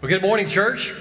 Well, 0.00 0.08
good 0.08 0.22
morning, 0.22 0.46
church. 0.46 0.94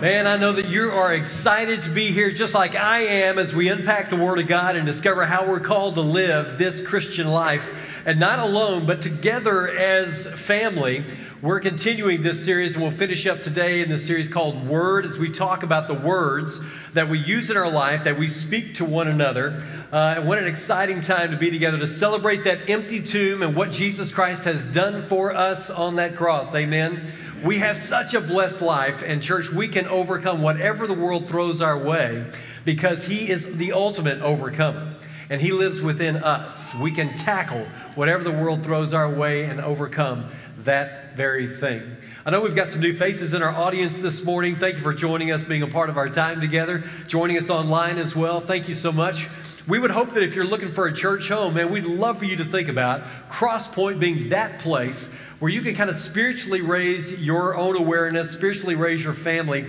Man, 0.00 0.26
I 0.26 0.36
know 0.36 0.50
that 0.54 0.66
you 0.66 0.90
are 0.90 1.14
excited 1.14 1.84
to 1.84 1.88
be 1.88 2.10
here 2.10 2.32
just 2.32 2.52
like 2.52 2.74
I 2.74 3.02
am 3.02 3.38
as 3.38 3.54
we 3.54 3.68
unpack 3.68 4.10
the 4.10 4.16
Word 4.16 4.40
of 4.40 4.48
God 4.48 4.74
and 4.74 4.84
discover 4.84 5.24
how 5.24 5.46
we're 5.46 5.60
called 5.60 5.94
to 5.94 6.00
live 6.00 6.58
this 6.58 6.80
Christian 6.80 7.28
life. 7.28 7.72
And 8.04 8.18
not 8.18 8.40
alone, 8.40 8.86
but 8.86 9.02
together 9.02 9.68
as 9.68 10.26
family. 10.26 11.04
We're 11.42 11.60
continuing 11.60 12.20
this 12.20 12.44
series 12.44 12.74
and 12.74 12.82
we'll 12.82 12.92
finish 12.92 13.26
up 13.26 13.42
today 13.42 13.80
in 13.80 13.88
this 13.88 14.04
series 14.04 14.28
called 14.28 14.68
Word 14.68 15.06
as 15.06 15.16
we 15.16 15.30
talk 15.30 15.62
about 15.62 15.86
the 15.86 15.94
words 15.94 16.60
that 16.92 17.08
we 17.08 17.18
use 17.18 17.48
in 17.48 17.56
our 17.56 17.70
life, 17.70 18.04
that 18.04 18.18
we 18.18 18.28
speak 18.28 18.74
to 18.74 18.84
one 18.84 19.08
another. 19.08 19.64
Uh, 19.90 20.16
and 20.18 20.28
what 20.28 20.36
an 20.36 20.46
exciting 20.46 21.00
time 21.00 21.30
to 21.30 21.38
be 21.38 21.50
together 21.50 21.78
to 21.78 21.86
celebrate 21.86 22.44
that 22.44 22.68
empty 22.68 23.02
tomb 23.02 23.42
and 23.42 23.56
what 23.56 23.70
Jesus 23.72 24.12
Christ 24.12 24.44
has 24.44 24.66
done 24.66 25.00
for 25.00 25.34
us 25.34 25.70
on 25.70 25.96
that 25.96 26.14
cross. 26.14 26.54
Amen. 26.54 27.10
We 27.42 27.56
have 27.60 27.78
such 27.78 28.12
a 28.12 28.20
blessed 28.20 28.60
life, 28.60 29.02
and 29.02 29.22
church, 29.22 29.50
we 29.50 29.66
can 29.66 29.86
overcome 29.86 30.42
whatever 30.42 30.86
the 30.86 30.92
world 30.92 31.26
throws 31.26 31.62
our 31.62 31.78
way 31.78 32.30
because 32.66 33.06
He 33.06 33.30
is 33.30 33.56
the 33.56 33.72
ultimate 33.72 34.20
overcomer 34.20 34.94
and 35.30 35.40
He 35.40 35.52
lives 35.52 35.80
within 35.80 36.16
us. 36.16 36.74
We 36.74 36.90
can 36.90 37.16
tackle 37.16 37.64
whatever 37.94 38.24
the 38.24 38.32
world 38.32 38.64
throws 38.64 38.92
our 38.92 39.08
way 39.08 39.44
and 39.44 39.60
overcome 39.60 40.28
that 40.64 41.16
very 41.16 41.48
thing. 41.48 41.96
I 42.26 42.30
know 42.30 42.42
we've 42.42 42.54
got 42.54 42.68
some 42.68 42.80
new 42.80 42.92
faces 42.92 43.32
in 43.32 43.42
our 43.42 43.54
audience 43.54 44.02
this 44.02 44.22
morning. 44.22 44.56
Thank 44.56 44.76
you 44.76 44.82
for 44.82 44.92
joining 44.92 45.30
us, 45.30 45.44
being 45.44 45.62
a 45.62 45.68
part 45.68 45.88
of 45.88 45.96
our 45.96 46.08
time 46.08 46.40
together, 46.40 46.84
joining 47.06 47.38
us 47.38 47.48
online 47.48 47.96
as 47.96 48.14
well. 48.14 48.40
Thank 48.40 48.68
you 48.68 48.74
so 48.74 48.92
much. 48.92 49.28
We 49.68 49.78
would 49.78 49.92
hope 49.92 50.14
that 50.14 50.22
if 50.22 50.34
you're 50.34 50.44
looking 50.44 50.72
for 50.72 50.86
a 50.86 50.92
church 50.92 51.28
home, 51.28 51.54
man, 51.54 51.70
we'd 51.70 51.86
love 51.86 52.18
for 52.18 52.24
you 52.24 52.36
to 52.36 52.44
think 52.44 52.68
about 52.68 53.02
Crosspoint 53.30 54.00
being 54.00 54.28
that 54.30 54.58
place 54.58 55.08
where 55.38 55.50
you 55.50 55.62
can 55.62 55.74
kind 55.74 55.88
of 55.88 55.96
spiritually 55.96 56.60
raise 56.60 57.12
your 57.12 57.56
own 57.56 57.76
awareness, 57.76 58.30
spiritually 58.30 58.74
raise 58.74 59.02
your 59.02 59.14
family, 59.14 59.66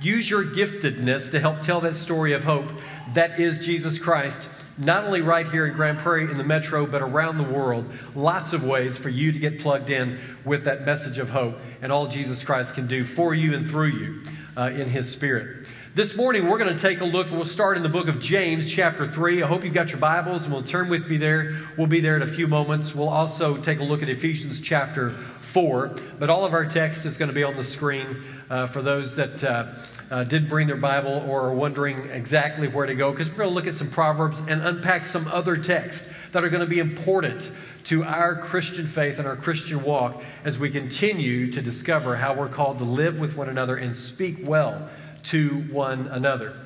use 0.00 0.28
your 0.28 0.44
giftedness 0.44 1.30
to 1.30 1.40
help 1.40 1.62
tell 1.62 1.80
that 1.80 1.96
story 1.96 2.32
of 2.32 2.44
hope 2.44 2.70
that 3.14 3.40
is 3.40 3.58
Jesus 3.58 3.98
Christ 3.98 4.48
not 4.78 5.04
only 5.04 5.22
right 5.22 5.46
here 5.46 5.66
in 5.66 5.74
Grand 5.74 5.98
Prairie 5.98 6.30
in 6.30 6.38
the 6.38 6.44
metro, 6.44 6.86
but 6.86 7.02
around 7.02 7.36
the 7.36 7.44
world. 7.44 7.90
Lots 8.14 8.52
of 8.52 8.64
ways 8.64 8.96
for 8.96 9.08
you 9.08 9.32
to 9.32 9.38
get 9.38 9.60
plugged 9.60 9.90
in 9.90 10.18
with 10.44 10.64
that 10.64 10.86
message 10.86 11.18
of 11.18 11.30
hope 11.30 11.58
and 11.82 11.90
all 11.90 12.06
Jesus 12.06 12.44
Christ 12.44 12.74
can 12.74 12.86
do 12.86 13.04
for 13.04 13.34
you 13.34 13.54
and 13.54 13.66
through 13.68 13.88
you 13.88 14.22
uh, 14.56 14.70
in 14.70 14.88
His 14.88 15.10
Spirit. 15.10 15.66
This 15.94 16.14
morning, 16.14 16.46
we're 16.46 16.58
going 16.58 16.74
to 16.74 16.80
take 16.80 17.00
a 17.00 17.04
look. 17.04 17.28
We'll 17.28 17.44
start 17.44 17.76
in 17.76 17.82
the 17.82 17.88
book 17.88 18.06
of 18.06 18.20
James, 18.20 18.70
chapter 18.70 19.04
3. 19.04 19.42
I 19.42 19.48
hope 19.48 19.64
you've 19.64 19.74
got 19.74 19.90
your 19.90 19.98
Bibles 19.98 20.44
and 20.44 20.52
we'll 20.52 20.62
turn 20.62 20.88
with 20.88 21.08
me 21.08 21.16
there. 21.16 21.56
We'll 21.76 21.88
be 21.88 21.98
there 21.98 22.14
in 22.14 22.22
a 22.22 22.26
few 22.26 22.46
moments. 22.46 22.94
We'll 22.94 23.08
also 23.08 23.56
take 23.56 23.80
a 23.80 23.82
look 23.82 24.00
at 24.00 24.08
Ephesians, 24.08 24.60
chapter 24.60 25.10
4. 25.40 25.96
But 26.20 26.30
all 26.30 26.44
of 26.44 26.52
our 26.52 26.64
text 26.64 27.04
is 27.04 27.16
going 27.16 27.30
to 27.30 27.34
be 27.34 27.42
on 27.42 27.56
the 27.56 27.64
screen 27.64 28.22
uh, 28.50 28.66
for 28.66 28.82
those 28.82 29.16
that 29.16 29.44
uh, 29.44 29.66
uh, 30.10 30.24
did 30.24 30.48
bring 30.48 30.66
their 30.66 30.76
Bible 30.76 31.24
or 31.28 31.42
are 31.42 31.54
wondering 31.54 32.10
exactly 32.10 32.68
where 32.68 32.86
to 32.86 32.94
go, 32.94 33.10
because 33.10 33.28
we're 33.30 33.36
going 33.36 33.50
to 33.50 33.54
look 33.54 33.66
at 33.66 33.76
some 33.76 33.90
Proverbs 33.90 34.40
and 34.40 34.62
unpack 34.62 35.04
some 35.04 35.28
other 35.28 35.56
texts 35.56 36.08
that 36.32 36.44
are 36.44 36.48
going 36.48 36.60
to 36.60 36.66
be 36.66 36.78
important 36.78 37.50
to 37.84 38.04
our 38.04 38.36
Christian 38.36 38.86
faith 38.86 39.18
and 39.18 39.26
our 39.26 39.36
Christian 39.36 39.82
walk 39.82 40.22
as 40.44 40.58
we 40.58 40.70
continue 40.70 41.50
to 41.52 41.62
discover 41.62 42.16
how 42.16 42.34
we're 42.34 42.48
called 42.48 42.78
to 42.78 42.84
live 42.84 43.20
with 43.20 43.36
one 43.36 43.48
another 43.48 43.76
and 43.76 43.96
speak 43.96 44.38
well 44.42 44.88
to 45.24 45.60
one 45.70 46.08
another. 46.08 46.56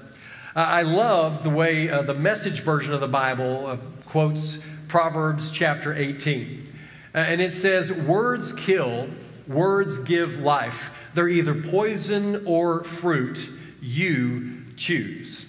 I 0.54 0.82
love 0.82 1.44
the 1.44 1.50
way 1.50 1.88
uh, 1.88 2.02
the 2.02 2.14
message 2.14 2.60
version 2.60 2.92
of 2.92 3.00
the 3.00 3.08
Bible 3.08 3.66
uh, 3.66 3.76
quotes 4.04 4.58
Proverbs 4.86 5.50
chapter 5.50 5.94
18. 5.94 6.74
Uh, 7.14 7.18
and 7.18 7.40
it 7.40 7.52
says, 7.52 7.90
Words 7.90 8.52
kill, 8.52 9.08
words 9.48 9.98
give 10.00 10.40
life. 10.40 10.90
They're 11.14 11.28
either 11.28 11.54
poison 11.54 12.46
or 12.46 12.84
fruit. 12.84 13.48
You 13.80 14.62
choose. 14.76 15.46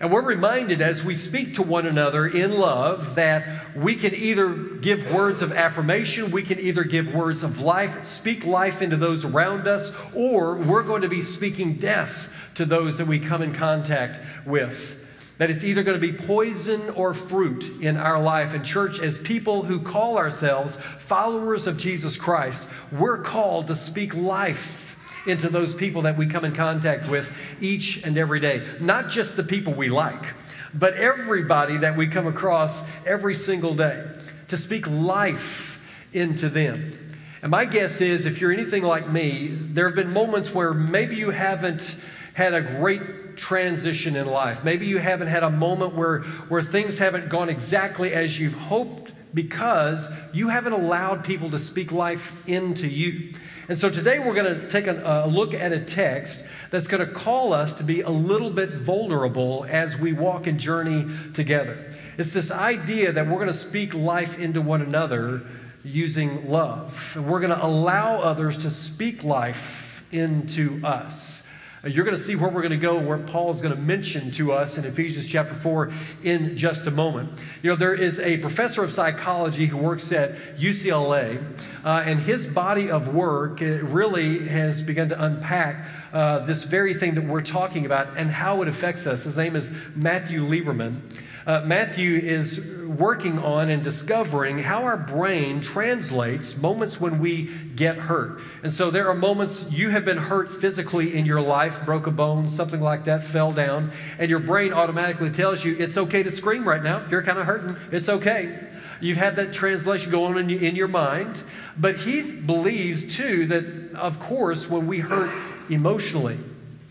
And 0.00 0.12
we're 0.12 0.22
reminded 0.22 0.82
as 0.82 1.04
we 1.04 1.14
speak 1.14 1.54
to 1.54 1.62
one 1.62 1.86
another 1.86 2.26
in 2.26 2.58
love 2.58 3.14
that 3.14 3.74
we 3.76 3.94
can 3.94 4.14
either 4.14 4.52
give 4.52 5.10
words 5.12 5.40
of 5.40 5.52
affirmation, 5.52 6.30
we 6.30 6.42
can 6.42 6.58
either 6.58 6.84
give 6.84 7.14
words 7.14 7.42
of 7.42 7.60
life, 7.60 8.04
speak 8.04 8.44
life 8.44 8.82
into 8.82 8.96
those 8.96 9.24
around 9.24 9.68
us, 9.68 9.92
or 10.12 10.56
we're 10.56 10.82
going 10.82 11.02
to 11.02 11.08
be 11.08 11.22
speaking 11.22 11.76
death 11.76 12.28
to 12.54 12.64
those 12.64 12.98
that 12.98 13.06
we 13.06 13.18
come 13.20 13.40
in 13.40 13.54
contact 13.54 14.18
with. 14.44 15.00
That 15.38 15.50
it's 15.50 15.64
either 15.64 15.82
going 15.82 16.00
to 16.00 16.06
be 16.06 16.12
poison 16.12 16.90
or 16.90 17.14
fruit 17.14 17.80
in 17.80 17.96
our 17.96 18.20
life. 18.20 18.52
And, 18.52 18.64
church, 18.64 19.00
as 19.00 19.16
people 19.18 19.62
who 19.62 19.80
call 19.80 20.18
ourselves 20.18 20.76
followers 20.98 21.66
of 21.66 21.76
Jesus 21.76 22.16
Christ, 22.16 22.66
we're 22.92 23.22
called 23.22 23.68
to 23.68 23.76
speak 23.76 24.14
life 24.14 24.83
into 25.26 25.48
those 25.48 25.74
people 25.74 26.02
that 26.02 26.16
we 26.16 26.26
come 26.26 26.44
in 26.44 26.54
contact 26.54 27.08
with 27.08 27.30
each 27.60 28.02
and 28.04 28.18
every 28.18 28.40
day. 28.40 28.66
Not 28.80 29.08
just 29.08 29.36
the 29.36 29.42
people 29.42 29.72
we 29.72 29.88
like, 29.88 30.34
but 30.74 30.94
everybody 30.94 31.78
that 31.78 31.96
we 31.96 32.06
come 32.06 32.26
across 32.26 32.82
every 33.06 33.34
single 33.34 33.74
day. 33.74 34.06
To 34.48 34.56
speak 34.56 34.86
life 34.86 35.80
into 36.12 36.48
them. 36.48 37.16
And 37.42 37.50
my 37.50 37.64
guess 37.64 38.00
is, 38.00 38.24
if 38.24 38.40
you're 38.40 38.52
anything 38.52 38.82
like 38.82 39.08
me, 39.08 39.48
there 39.48 39.86
have 39.86 39.94
been 39.94 40.12
moments 40.12 40.54
where 40.54 40.72
maybe 40.72 41.16
you 41.16 41.30
haven't 41.30 41.96
had 42.34 42.54
a 42.54 42.60
great 42.60 43.36
transition 43.36 44.16
in 44.16 44.26
life. 44.26 44.64
Maybe 44.64 44.86
you 44.86 44.98
haven't 44.98 45.28
had 45.28 45.42
a 45.42 45.50
moment 45.50 45.94
where, 45.94 46.20
where 46.48 46.62
things 46.62 46.98
haven't 46.98 47.28
gone 47.28 47.48
exactly 47.48 48.12
as 48.12 48.38
you've 48.38 48.54
hoped 48.54 49.12
because 49.34 50.08
you 50.32 50.48
haven't 50.48 50.72
allowed 50.72 51.24
people 51.24 51.50
to 51.50 51.58
speak 51.58 51.92
life 51.92 52.48
into 52.48 52.86
you. 52.86 53.34
And 53.68 53.78
so 53.78 53.88
today 53.88 54.18
we're 54.18 54.34
going 54.34 54.60
to 54.60 54.68
take 54.68 54.86
a, 54.86 55.24
a 55.24 55.26
look 55.26 55.54
at 55.54 55.72
a 55.72 55.80
text 55.80 56.44
that's 56.70 56.86
going 56.86 57.06
to 57.06 57.12
call 57.12 57.54
us 57.54 57.72
to 57.74 57.82
be 57.82 58.02
a 58.02 58.10
little 58.10 58.50
bit 58.50 58.70
vulnerable 58.70 59.64
as 59.68 59.96
we 59.96 60.12
walk 60.12 60.46
and 60.46 60.60
journey 60.60 61.06
together. 61.32 61.78
It's 62.18 62.32
this 62.32 62.50
idea 62.50 63.12
that 63.12 63.26
we're 63.26 63.36
going 63.36 63.46
to 63.48 63.54
speak 63.54 63.94
life 63.94 64.38
into 64.38 64.60
one 64.60 64.82
another 64.82 65.42
using 65.82 66.50
love. 66.50 67.12
And 67.16 67.26
we're 67.26 67.40
going 67.40 67.56
to 67.56 67.64
allow 67.64 68.20
others 68.20 68.58
to 68.58 68.70
speak 68.70 69.24
life 69.24 70.04
into 70.12 70.84
us. 70.84 71.42
You're 71.86 72.04
going 72.04 72.16
to 72.16 72.22
see 72.22 72.34
where 72.34 72.48
we're 72.48 72.62
going 72.62 72.70
to 72.70 72.78
go, 72.78 72.98
where 72.98 73.18
Paul 73.18 73.50
is 73.50 73.60
going 73.60 73.74
to 73.74 73.80
mention 73.80 74.30
to 74.32 74.52
us 74.52 74.78
in 74.78 74.86
Ephesians 74.86 75.26
chapter 75.26 75.54
4 75.54 75.92
in 76.22 76.56
just 76.56 76.86
a 76.86 76.90
moment. 76.90 77.38
You 77.62 77.70
know, 77.70 77.76
there 77.76 77.94
is 77.94 78.18
a 78.20 78.38
professor 78.38 78.82
of 78.82 78.90
psychology 78.90 79.66
who 79.66 79.76
works 79.76 80.10
at 80.10 80.34
UCLA, 80.56 81.44
uh, 81.84 82.02
and 82.06 82.18
his 82.20 82.46
body 82.46 82.90
of 82.90 83.08
work 83.14 83.60
really 83.60 84.48
has 84.48 84.80
begun 84.80 85.10
to 85.10 85.22
unpack 85.22 85.86
uh, 86.14 86.38
this 86.38 86.62
very 86.62 86.94
thing 86.94 87.14
that 87.14 87.24
we're 87.24 87.42
talking 87.42 87.84
about 87.84 88.16
and 88.16 88.30
how 88.30 88.62
it 88.62 88.68
affects 88.68 89.04
us. 89.06 89.24
His 89.24 89.36
name 89.36 89.56
is 89.56 89.72
Matthew 89.96 90.46
Lieberman. 90.46 91.00
Uh, 91.44 91.62
Matthew 91.66 92.16
is 92.18 92.64
working 92.86 93.38
on 93.40 93.68
and 93.68 93.82
discovering 93.82 94.58
how 94.58 94.84
our 94.84 94.96
brain 94.96 95.60
translates 95.60 96.56
moments 96.56 97.00
when 97.00 97.18
we 97.18 97.50
get 97.74 97.96
hurt. 97.96 98.40
And 98.62 98.72
so 98.72 98.90
there 98.90 99.08
are 99.08 99.14
moments 99.14 99.66
you 99.70 99.90
have 99.90 100.04
been 100.04 100.16
hurt 100.16 100.54
physically 100.54 101.16
in 101.16 101.26
your 101.26 101.40
life, 101.40 101.84
broke 101.84 102.06
a 102.06 102.12
bone, 102.12 102.48
something 102.48 102.80
like 102.80 103.04
that, 103.04 103.24
fell 103.24 103.50
down, 103.50 103.90
and 104.18 104.30
your 104.30 104.38
brain 104.38 104.72
automatically 104.72 105.30
tells 105.30 105.64
you 105.64 105.76
it's 105.78 105.98
okay 105.98 106.22
to 106.22 106.30
scream 106.30 106.66
right 106.66 106.82
now. 106.82 107.04
You're 107.10 107.22
kind 107.24 107.38
of 107.38 107.46
hurting. 107.46 107.76
It's 107.90 108.08
okay. 108.08 108.68
You've 109.00 109.18
had 109.18 109.36
that 109.36 109.52
translation 109.52 110.12
going 110.12 110.34
on 110.34 110.50
in, 110.50 110.62
in 110.62 110.76
your 110.76 110.88
mind. 110.88 111.42
But 111.76 111.96
he 111.96 112.22
believes, 112.22 113.16
too, 113.16 113.46
that 113.46 113.96
of 113.96 114.20
course, 114.20 114.70
when 114.70 114.86
we 114.86 115.00
hurt 115.00 115.30
emotionally, 115.70 116.38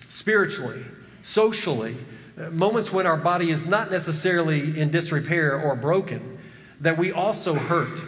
spiritually, 0.09 0.84
socially, 1.23 1.97
uh, 2.38 2.50
moments 2.50 2.91
when 2.91 3.06
our 3.06 3.17
body 3.17 3.51
is 3.51 3.66
not 3.66 3.91
necessarily 3.91 4.79
in 4.79 4.89
disrepair 4.89 5.59
or 5.59 5.75
broken, 5.75 6.38
that 6.81 6.97
we 6.97 7.12
also 7.12 7.53
hurt. 7.53 8.01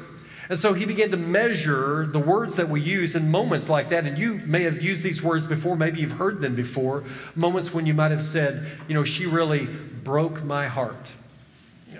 And 0.49 0.59
so 0.59 0.73
he 0.73 0.85
began 0.85 1.09
to 1.11 1.17
measure 1.17 2.05
the 2.05 2.19
words 2.19 2.55
that 2.57 2.69
we 2.69 2.81
use 2.81 3.15
in 3.15 3.31
moments 3.31 3.67
like 3.67 3.89
that. 3.89 4.05
And 4.05 4.17
you 4.17 4.35
may 4.45 4.63
have 4.63 4.81
used 4.81 5.01
these 5.01 5.23
words 5.23 5.47
before, 5.47 5.75
maybe 5.75 5.99
you've 5.99 6.11
heard 6.11 6.39
them 6.39 6.55
before. 6.55 7.03
Moments 7.35 7.73
when 7.73 7.85
you 7.85 7.93
might 7.93 8.11
have 8.11 8.21
said, 8.21 8.67
you 8.87 8.93
know, 8.93 9.03
she 9.03 9.25
really 9.25 9.65
broke 9.65 10.43
my 10.43 10.67
heart. 10.67 11.13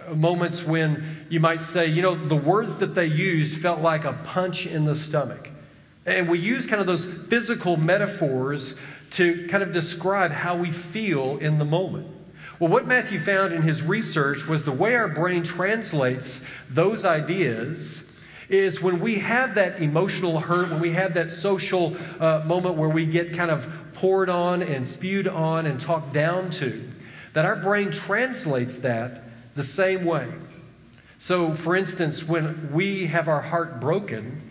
Uh, 0.08 0.14
moments 0.14 0.64
when 0.64 1.26
you 1.30 1.40
might 1.40 1.62
say, 1.62 1.88
you 1.88 2.02
know, 2.02 2.14
the 2.14 2.36
words 2.36 2.78
that 2.78 2.94
they 2.94 3.08
used 3.08 3.62
felt 3.62 3.82
like 3.82 4.06
a 4.06 4.14
punch 4.14 4.68
in 4.68 4.86
the 4.86 4.96
stomach. 4.96 5.50
And 6.06 6.30
we 6.30 6.40
use 6.40 6.68
kind 6.68 6.80
of 6.80 6.88
those 6.88 7.06
physical 7.06 7.78
metaphors 7.78 8.76
to 9.12 9.48
kind 9.48 9.64
of 9.64 9.72
describe 9.72 10.32
how 10.32 10.56
we 10.56 10.72
feel 10.72 11.38
in 11.38 11.58
the 11.58 11.66
moment. 11.66 12.08
Well, 12.60 12.70
what 12.70 12.88
Matthew 12.88 13.20
found 13.20 13.54
in 13.54 13.62
his 13.62 13.84
research 13.84 14.48
was 14.48 14.64
the 14.64 14.72
way 14.72 14.96
our 14.96 15.08
brain 15.08 15.44
translates 15.44 16.42
those 16.70 17.04
ideas 17.04 18.02
is 18.48 18.82
when 18.82 19.00
we 19.00 19.16
have 19.16 19.56
that 19.56 19.82
emotional 19.82 20.40
hurt, 20.40 20.70
when 20.70 20.80
we 20.80 20.92
have 20.92 21.16
that 21.16 21.32
social 21.32 21.98
uh, 22.20 22.44
moment 22.46 22.76
where 22.76 22.90
we 22.90 23.06
get 23.06 23.34
kind 23.34 23.50
of 23.50 23.68
poured 23.94 24.30
on 24.30 24.62
and 24.62 24.88
spewed 24.88 25.28
on 25.28 25.66
and 25.66 25.82
talked 25.82 26.14
down 26.14 26.50
to, 26.52 26.88
that 27.34 27.44
our 27.44 27.56
brain 27.56 27.92
translates 27.92 28.78
that 28.78 29.24
the 29.56 29.64
same 29.64 30.06
way. 30.06 30.32
So, 31.18 31.54
for 31.56 31.76
instance, 31.76 32.24
when 32.24 32.72
we 32.72 33.08
have 33.08 33.28
our 33.28 33.42
heart 33.42 33.82
broken, 33.82 34.42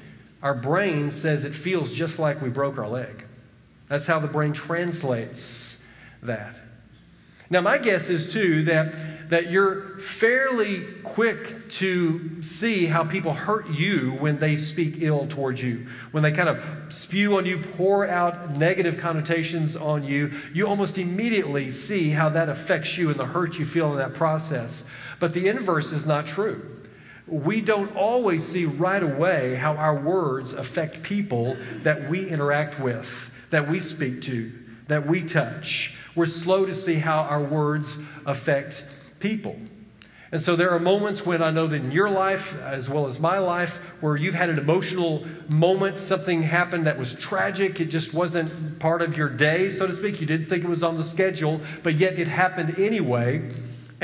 our 0.44 0.54
brain 0.54 1.10
says 1.10 1.44
it 1.44 1.54
feels 1.54 1.90
just 1.90 2.18
like 2.18 2.40
we 2.42 2.50
broke 2.50 2.76
our 2.76 2.86
leg. 2.86 3.24
That's 3.88 4.04
how 4.04 4.20
the 4.20 4.28
brain 4.28 4.52
translates 4.52 5.76
that. 6.22 6.56
Now, 7.48 7.62
my 7.62 7.78
guess 7.78 8.10
is 8.10 8.30
too 8.30 8.62
that, 8.64 9.30
that 9.30 9.50
you're 9.50 9.98
fairly 9.98 10.84
quick 11.02 11.70
to 11.70 12.42
see 12.42 12.84
how 12.84 13.04
people 13.04 13.32
hurt 13.32 13.70
you 13.70 14.16
when 14.18 14.38
they 14.38 14.56
speak 14.56 15.00
ill 15.00 15.26
towards 15.28 15.62
you. 15.62 15.86
When 16.10 16.22
they 16.22 16.32
kind 16.32 16.50
of 16.50 16.92
spew 16.92 17.36
on 17.36 17.46
you, 17.46 17.58
pour 17.58 18.06
out 18.06 18.50
negative 18.50 18.98
connotations 18.98 19.76
on 19.76 20.04
you, 20.04 20.30
you 20.52 20.66
almost 20.66 20.98
immediately 20.98 21.70
see 21.70 22.10
how 22.10 22.28
that 22.30 22.50
affects 22.50 22.98
you 22.98 23.08
and 23.10 23.18
the 23.18 23.26
hurt 23.26 23.58
you 23.58 23.64
feel 23.64 23.92
in 23.92 23.98
that 23.98 24.12
process. 24.12 24.82
But 25.20 25.32
the 25.32 25.48
inverse 25.48 25.90
is 25.90 26.04
not 26.04 26.26
true. 26.26 26.83
We 27.26 27.60
don't 27.60 27.96
always 27.96 28.44
see 28.44 28.66
right 28.66 29.02
away 29.02 29.54
how 29.54 29.76
our 29.76 29.98
words 29.98 30.52
affect 30.52 31.02
people 31.02 31.56
that 31.82 32.08
we 32.08 32.28
interact 32.28 32.78
with, 32.78 33.30
that 33.50 33.68
we 33.68 33.80
speak 33.80 34.22
to, 34.22 34.52
that 34.88 35.06
we 35.06 35.22
touch 35.22 35.96
we're 36.14 36.26
slow 36.26 36.64
to 36.64 36.74
see 36.74 36.94
how 36.94 37.22
our 37.22 37.42
words 37.42 37.96
affect 38.26 38.84
people. 39.18 39.56
And 40.32 40.42
so 40.42 40.56
there 40.56 40.70
are 40.70 40.80
moments 40.80 41.24
when 41.24 41.42
I 41.42 41.50
know 41.50 41.66
that 41.68 41.76
in 41.76 41.92
your 41.92 42.10
life, 42.10 42.58
as 42.60 42.90
well 42.90 43.06
as 43.06 43.20
my 43.20 43.38
life, 43.38 43.76
where 44.00 44.16
you've 44.16 44.34
had 44.34 44.48
an 44.48 44.58
emotional 44.58 45.24
moment, 45.48 45.98
something 45.98 46.42
happened 46.42 46.86
that 46.86 46.98
was 46.98 47.14
tragic. 47.14 47.80
It 47.80 47.86
just 47.86 48.14
wasn't 48.14 48.78
part 48.80 49.00
of 49.00 49.16
your 49.16 49.28
day, 49.28 49.70
so 49.70 49.86
to 49.86 49.94
speak. 49.94 50.20
You 50.20 50.26
didn't 50.26 50.48
think 50.48 50.64
it 50.64 50.68
was 50.68 50.82
on 50.82 50.96
the 50.96 51.04
schedule, 51.04 51.60
but 51.84 51.94
yet 51.94 52.18
it 52.18 52.26
happened 52.26 52.78
anyway. 52.78 53.48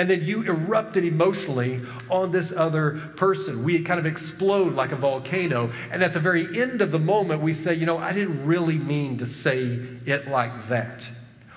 And 0.01 0.09
then 0.09 0.25
you 0.25 0.45
erupted 0.45 1.05
emotionally 1.05 1.79
on 2.09 2.33
this 2.33 2.53
other 2.53 3.03
person. 3.17 3.63
We 3.63 3.83
kind 3.83 4.01
of 4.01 4.07
explode 4.07 4.73
like 4.73 4.93
a 4.93 4.97
volcano. 4.97 5.71
And 5.91 6.03
at 6.03 6.15
the 6.15 6.19
very 6.19 6.59
end 6.59 6.81
of 6.81 6.91
the 6.91 6.99
moment, 6.99 7.43
we 7.43 7.53
say, 7.53 7.75
you 7.75 7.85
know, 7.85 7.99
I 7.99 8.15
didn't 8.15 8.47
really 8.47 8.79
mean 8.79 9.19
to 9.19 9.27
say 9.27 9.79
it 10.07 10.27
like 10.29 10.69
that. 10.69 11.07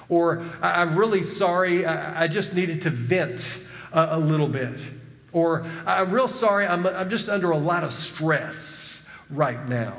Or, 0.10 0.45
I'm 0.62 0.98
really 0.98 1.24
sorry, 1.24 1.86
I 1.86 2.28
just 2.28 2.54
needed 2.54 2.81
to 2.81 2.90
vent 2.90 3.60
a, 3.94 4.19
little 4.19 4.50
bit. 4.50 4.78
Or, 5.31 5.66
I'm 5.86 6.12
real 6.12 6.28
sorry, 6.28 6.68
I'm, 6.68 6.86
I'm 6.86 7.10
just 7.10 7.30
under 7.30 7.51
a 7.51 7.57
lot 7.57 7.86
of 7.86 7.94
stress 7.94 9.06
right 9.30 9.69
now. 9.69 9.96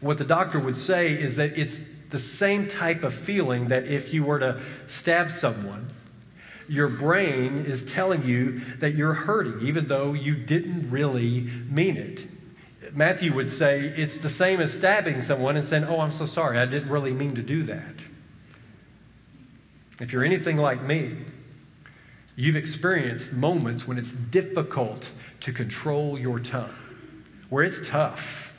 What 0.00 0.18
the 0.18 0.24
doctor 0.24 0.60
would 0.60 0.76
say 0.76 1.20
is 1.20 1.34
that 1.34 1.58
it's 1.58 1.80
the 2.10 2.20
same 2.20 2.68
type 2.68 3.02
of 3.02 3.12
feeling 3.12 3.66
that 3.68 3.86
if 3.86 4.14
you 4.14 4.22
were 4.22 4.38
to 4.38 4.60
stab 4.86 5.32
someone, 5.32 5.90
your 6.70 6.88
brain 6.88 7.64
is 7.66 7.82
telling 7.82 8.22
you 8.22 8.60
that 8.78 8.94
you're 8.94 9.12
hurting, 9.12 9.66
even 9.66 9.88
though 9.88 10.12
you 10.12 10.36
didn't 10.36 10.88
really 10.88 11.40
mean 11.68 11.96
it. 11.96 12.28
Matthew 12.92 13.34
would 13.34 13.50
say 13.50 13.80
it's 13.80 14.18
the 14.18 14.28
same 14.28 14.60
as 14.60 14.72
stabbing 14.72 15.20
someone 15.20 15.56
and 15.56 15.64
saying, 15.64 15.82
Oh, 15.84 15.98
I'm 15.98 16.12
so 16.12 16.26
sorry, 16.26 16.58
I 16.58 16.66
didn't 16.66 16.88
really 16.88 17.12
mean 17.12 17.34
to 17.34 17.42
do 17.42 17.64
that. 17.64 18.04
If 20.00 20.12
you're 20.12 20.24
anything 20.24 20.58
like 20.58 20.80
me, 20.80 21.16
you've 22.36 22.56
experienced 22.56 23.32
moments 23.32 23.88
when 23.88 23.98
it's 23.98 24.12
difficult 24.12 25.10
to 25.40 25.52
control 25.52 26.20
your 26.20 26.38
tongue, 26.38 26.74
where 27.48 27.64
it's 27.64 27.86
tough 27.86 28.49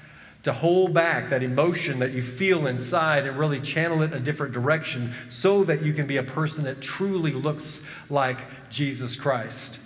to 0.43 0.51
hold 0.51 0.93
back 0.93 1.29
that 1.29 1.43
emotion 1.43 1.99
that 1.99 2.11
you 2.11 2.21
feel 2.21 2.67
inside 2.67 3.27
and 3.27 3.37
really 3.37 3.59
channel 3.59 4.01
it 4.01 4.13
a 4.13 4.19
different 4.19 4.53
direction 4.53 5.13
so 5.29 5.63
that 5.63 5.81
you 5.83 5.93
can 5.93 6.07
be 6.07 6.17
a 6.17 6.23
person 6.23 6.63
that 6.63 6.81
truly 6.81 7.31
looks 7.31 7.79
like 8.09 8.39
Jesus 8.69 9.15
Christ. 9.15 9.79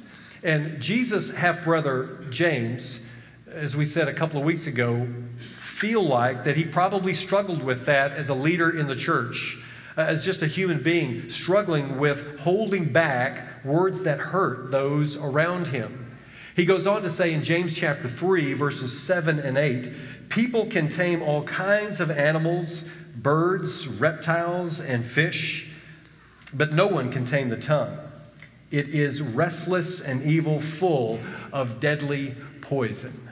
And 0.43 0.79
Jesus' 0.81 1.29
half 1.29 1.63
brother, 1.63 2.23
James, 2.29 2.99
as 3.51 3.75
we 3.75 3.85
said 3.85 4.07
a 4.07 4.13
couple 4.13 4.39
of 4.39 4.45
weeks 4.45 4.67
ago, 4.67 5.07
feel 5.57 6.03
like 6.03 6.43
that 6.45 6.55
he 6.55 6.63
probably 6.63 7.13
struggled 7.13 7.61
with 7.61 7.85
that 7.85 8.11
as 8.13 8.29
a 8.29 8.33
leader 8.33 8.77
in 8.77 8.85
the 8.85 8.95
church 8.95 9.57
uh, 9.97 10.01
as 10.01 10.23
just 10.23 10.41
a 10.41 10.47
human 10.47 10.81
being 10.81 11.29
struggling 11.29 11.97
with 11.97 12.39
holding 12.39 12.91
back 12.91 13.63
words 13.65 14.03
that 14.03 14.19
hurt 14.19 14.71
those 14.71 15.15
around 15.17 15.67
him. 15.67 16.05
He 16.55 16.63
goes 16.63 16.87
on 16.87 17.01
to 17.03 17.11
say 17.11 17.33
in 17.33 17.43
James 17.43 17.73
chapter 17.73 18.07
3, 18.07 18.53
verses 18.53 18.97
7 19.01 19.39
and 19.39 19.57
8 19.57 19.91
people 20.29 20.65
can 20.65 20.89
tame 20.89 21.21
all 21.21 21.43
kinds 21.43 21.99
of 21.99 22.11
animals, 22.11 22.83
birds, 23.15 23.87
reptiles, 23.87 24.79
and 24.79 25.05
fish, 25.05 25.69
but 26.53 26.73
no 26.73 26.87
one 26.87 27.11
can 27.11 27.25
tame 27.25 27.49
the 27.49 27.57
tongue. 27.57 27.97
It 28.71 28.89
is 28.89 29.21
restless 29.21 30.01
and 30.01 30.23
evil, 30.23 30.59
full 30.59 31.19
of 31.51 31.79
deadly 31.79 32.35
poison. 32.61 33.29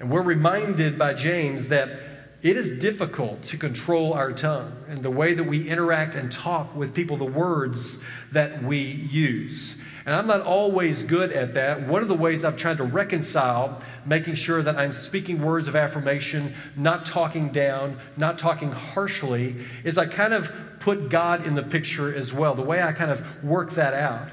And 0.00 0.10
we're 0.10 0.22
reminded 0.22 0.98
by 0.98 1.14
James 1.14 1.68
that 1.68 2.00
it 2.42 2.58
is 2.58 2.72
difficult 2.72 3.42
to 3.44 3.56
control 3.56 4.12
our 4.12 4.32
tongue 4.32 4.76
and 4.88 5.02
the 5.02 5.10
way 5.10 5.32
that 5.32 5.44
we 5.44 5.68
interact 5.68 6.14
and 6.14 6.30
talk 6.30 6.76
with 6.76 6.94
people, 6.94 7.16
the 7.16 7.24
words 7.24 7.98
that 8.32 8.62
we 8.62 8.78
use. 8.78 9.76
And 10.06 10.14
I'm 10.14 10.26
not 10.26 10.42
always 10.42 11.02
good 11.02 11.32
at 11.32 11.54
that. 11.54 11.86
One 11.88 12.02
of 12.02 12.08
the 12.08 12.14
ways 12.14 12.44
I've 12.44 12.56
tried 12.56 12.76
to 12.76 12.84
reconcile 12.84 13.80
making 14.04 14.34
sure 14.34 14.62
that 14.62 14.76
I'm 14.76 14.92
speaking 14.92 15.40
words 15.40 15.66
of 15.66 15.76
affirmation, 15.76 16.54
not 16.76 17.06
talking 17.06 17.50
down, 17.50 17.98
not 18.16 18.38
talking 18.38 18.70
harshly, 18.70 19.56
is 19.82 19.96
I 19.96 20.06
kind 20.06 20.34
of 20.34 20.52
put 20.78 21.08
God 21.08 21.46
in 21.46 21.54
the 21.54 21.62
picture 21.62 22.14
as 22.14 22.32
well. 22.32 22.54
The 22.54 22.62
way 22.62 22.82
I 22.82 22.92
kind 22.92 23.10
of 23.10 23.42
work 23.42 23.70
that 23.72 23.94
out 23.94 24.28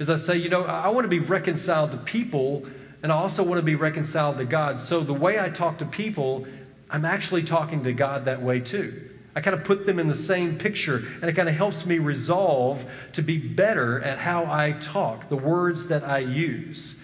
is 0.00 0.10
I 0.10 0.16
say, 0.16 0.36
you 0.36 0.48
know, 0.48 0.64
I 0.64 0.88
want 0.88 1.04
to 1.04 1.08
be 1.08 1.20
reconciled 1.20 1.92
to 1.92 1.98
people 1.98 2.66
and 3.02 3.12
I 3.12 3.14
also 3.14 3.42
want 3.42 3.58
to 3.58 3.64
be 3.64 3.76
reconciled 3.76 4.38
to 4.38 4.44
God. 4.44 4.80
So 4.80 5.00
the 5.00 5.14
way 5.14 5.40
I 5.40 5.48
talk 5.48 5.78
to 5.78 5.86
people 5.86 6.46
I'm 6.90 7.04
actually 7.04 7.44
talking 7.44 7.84
to 7.84 7.92
God 7.92 8.24
that 8.24 8.42
way 8.42 8.60
too. 8.60 9.09
I 9.40 9.42
kind 9.42 9.56
of 9.56 9.64
put 9.64 9.86
them 9.86 9.98
in 9.98 10.06
the 10.06 10.14
same 10.14 10.58
picture, 10.58 11.02
and 11.22 11.24
it 11.24 11.32
kind 11.32 11.48
of 11.48 11.54
helps 11.54 11.86
me 11.86 11.98
resolve 11.98 12.84
to 13.14 13.22
be 13.22 13.38
better 13.38 13.98
at 14.02 14.18
how 14.18 14.44
I 14.44 14.72
talk, 14.82 15.30
the 15.30 15.36
words 15.36 15.86
that 15.86 16.04
I 16.04 16.18
use. 16.18 16.94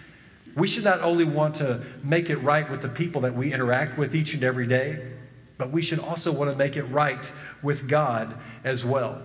We 0.54 0.68
should 0.68 0.84
not 0.84 1.00
only 1.00 1.24
want 1.24 1.54
to 1.54 1.80
make 2.02 2.28
it 2.28 2.36
right 2.36 2.70
with 2.70 2.82
the 2.82 2.90
people 2.90 3.22
that 3.22 3.34
we 3.34 3.54
interact 3.54 3.96
with 3.96 4.14
each 4.14 4.34
and 4.34 4.44
every 4.44 4.66
day, 4.66 5.12
but 5.56 5.70
we 5.70 5.80
should 5.80 5.98
also 5.98 6.30
want 6.30 6.50
to 6.50 6.58
make 6.58 6.76
it 6.76 6.82
right 6.82 7.32
with 7.62 7.88
God 7.88 8.36
as 8.64 8.84
well. 8.84 9.22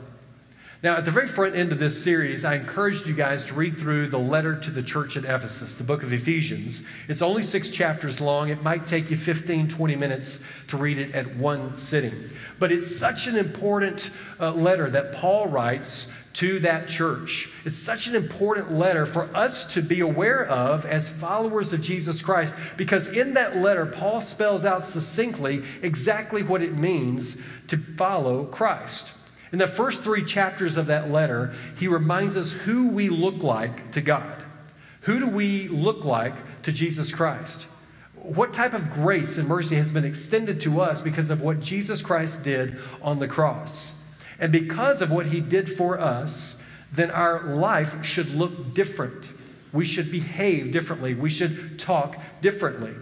Now, 0.83 0.95
at 0.95 1.05
the 1.05 1.11
very 1.11 1.27
front 1.27 1.55
end 1.55 1.71
of 1.71 1.77
this 1.77 2.03
series, 2.03 2.43
I 2.43 2.55
encouraged 2.55 3.05
you 3.05 3.13
guys 3.13 3.43
to 3.43 3.53
read 3.53 3.77
through 3.77 4.07
the 4.07 4.17
letter 4.17 4.55
to 4.55 4.71
the 4.71 4.81
church 4.81 5.15
at 5.15 5.25
Ephesus, 5.25 5.77
the 5.77 5.83
book 5.83 6.01
of 6.01 6.11
Ephesians. 6.11 6.81
It's 7.07 7.21
only 7.21 7.43
six 7.43 7.69
chapters 7.69 8.19
long. 8.19 8.49
It 8.49 8.63
might 8.63 8.87
take 8.87 9.11
you 9.11 9.15
15, 9.15 9.67
20 9.67 9.95
minutes 9.95 10.39
to 10.69 10.77
read 10.77 10.97
it 10.97 11.13
at 11.13 11.35
one 11.35 11.77
sitting. 11.77 12.31
But 12.57 12.71
it's 12.71 12.95
such 12.95 13.27
an 13.27 13.37
important 13.37 14.09
uh, 14.39 14.53
letter 14.53 14.89
that 14.89 15.11
Paul 15.11 15.50
writes 15.50 16.07
to 16.33 16.57
that 16.61 16.89
church. 16.89 17.50
It's 17.63 17.77
such 17.77 18.07
an 18.07 18.15
important 18.15 18.71
letter 18.71 19.05
for 19.05 19.25
us 19.35 19.65
to 19.73 19.83
be 19.83 20.00
aware 20.00 20.47
of 20.47 20.88
as 20.88 21.07
followers 21.07 21.73
of 21.73 21.81
Jesus 21.81 22.23
Christ 22.23 22.55
because 22.75 23.05
in 23.05 23.35
that 23.35 23.57
letter, 23.57 23.85
Paul 23.85 24.19
spells 24.19 24.65
out 24.65 24.83
succinctly 24.83 25.61
exactly 25.83 26.41
what 26.41 26.63
it 26.63 26.75
means 26.75 27.35
to 27.67 27.77
follow 27.77 28.45
Christ. 28.45 29.11
In 29.51 29.60
the 29.60 29.67
first 29.67 30.01
three 30.01 30.24
chapters 30.24 30.77
of 30.77 30.88
that 30.88 31.10
letter, 31.10 31.53
he 31.77 31.88
reminds 31.88 32.38
us 32.38 32.51
who 32.51 32.88
we 32.89 33.10
look 33.10 33.43
like 33.43 33.91
to 33.91 34.01
God. 34.01 34.43
Who 35.01 35.20
do 35.20 35.27
we 35.27 35.67
look 35.67 36.05
like 36.05 36.36
to 36.63 36.72
Jesus 36.72 37.12
Christ? 37.12 37.65
What 38.15 38.53
type 38.53 38.74
of 38.74 38.91
grace 38.91 39.38
and 39.38 39.48
mercy 39.48 39.75
has 39.75 39.91
been 39.91 40.05
extended 40.05 40.62
to 40.62 40.79
us 40.79 41.01
because 41.01 41.29
of 41.29 41.41
what 41.41 41.60
Jesus 41.60 42.01
Christ 42.01 42.43
did 42.43 42.77
on 43.01 43.20
the 43.20 43.27
cross? 43.27 43.91
And 44.39 44.51
because 44.51 45.01
of 45.01 45.12
what 45.12 45.25
he 45.25 45.41
did 45.41 45.70
for 45.70 46.00
us, 46.00 46.55
then 46.91 47.12
our 47.12 47.55
life 47.55 48.05
should 48.05 48.34
look 48.36 48.74
different. 48.74 49.25
We 49.74 49.86
should 49.86 50.12
behave 50.12 50.72
differently. 50.72 51.13
We 51.13 51.29
should 51.29 51.79
talk 51.79 52.17
differently. 52.41 52.93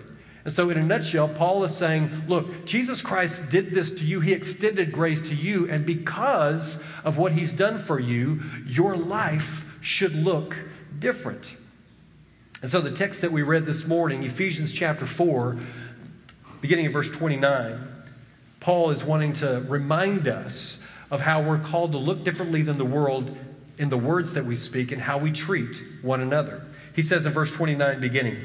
And 0.50 0.56
so, 0.56 0.72
in 0.72 0.80
a 0.80 0.82
nutshell, 0.82 1.30
Paul 1.30 1.64
is 1.64 1.78
saying, 1.78 2.24
look, 2.28 2.66
Jesus 2.66 3.04
Christ 3.04 3.52
did 3.52 3.70
this 3.70 3.92
to 3.92 4.04
you. 4.04 4.20
He 4.20 4.34
extended 4.34 4.92
grace 4.92 5.22
to 5.30 5.36
you. 5.36 5.70
And 5.70 5.86
because 5.86 6.82
of 7.04 7.20
what 7.20 7.34
he's 7.34 7.54
done 7.54 7.78
for 7.78 8.00
you, 8.00 8.42
your 8.66 8.96
life 8.96 9.64
should 9.80 10.16
look 10.16 10.58
different. 10.98 11.56
And 12.64 12.72
so, 12.72 12.82
the 12.82 12.90
text 12.90 13.22
that 13.22 13.32
we 13.32 13.44
read 13.44 13.68
this 13.68 13.86
morning, 13.86 14.24
Ephesians 14.24 14.74
chapter 14.74 15.06
4, 15.06 15.56
beginning 16.62 16.86
in 16.86 16.92
verse 16.94 17.12
29, 17.12 17.88
Paul 18.60 18.90
is 18.90 19.04
wanting 19.04 19.34
to 19.34 19.64
remind 19.68 20.28
us 20.28 20.80
of 21.12 21.22
how 21.22 21.44
we're 21.44 21.60
called 21.60 21.92
to 21.92 22.00
look 22.00 22.24
differently 22.24 22.64
than 22.64 22.80
the 22.80 22.86
world 22.86 23.38
in 23.78 23.90
the 23.90 24.00
words 24.00 24.34
that 24.34 24.46
we 24.46 24.56
speak 24.56 24.92
and 24.92 25.00
how 25.00 25.20
we 25.20 25.32
treat 25.32 25.80
one 26.02 26.22
another. 26.22 26.66
He 26.96 27.02
says 27.02 27.26
in 27.26 27.34
verse 27.34 27.52
29, 27.52 28.00
beginning, 28.00 28.38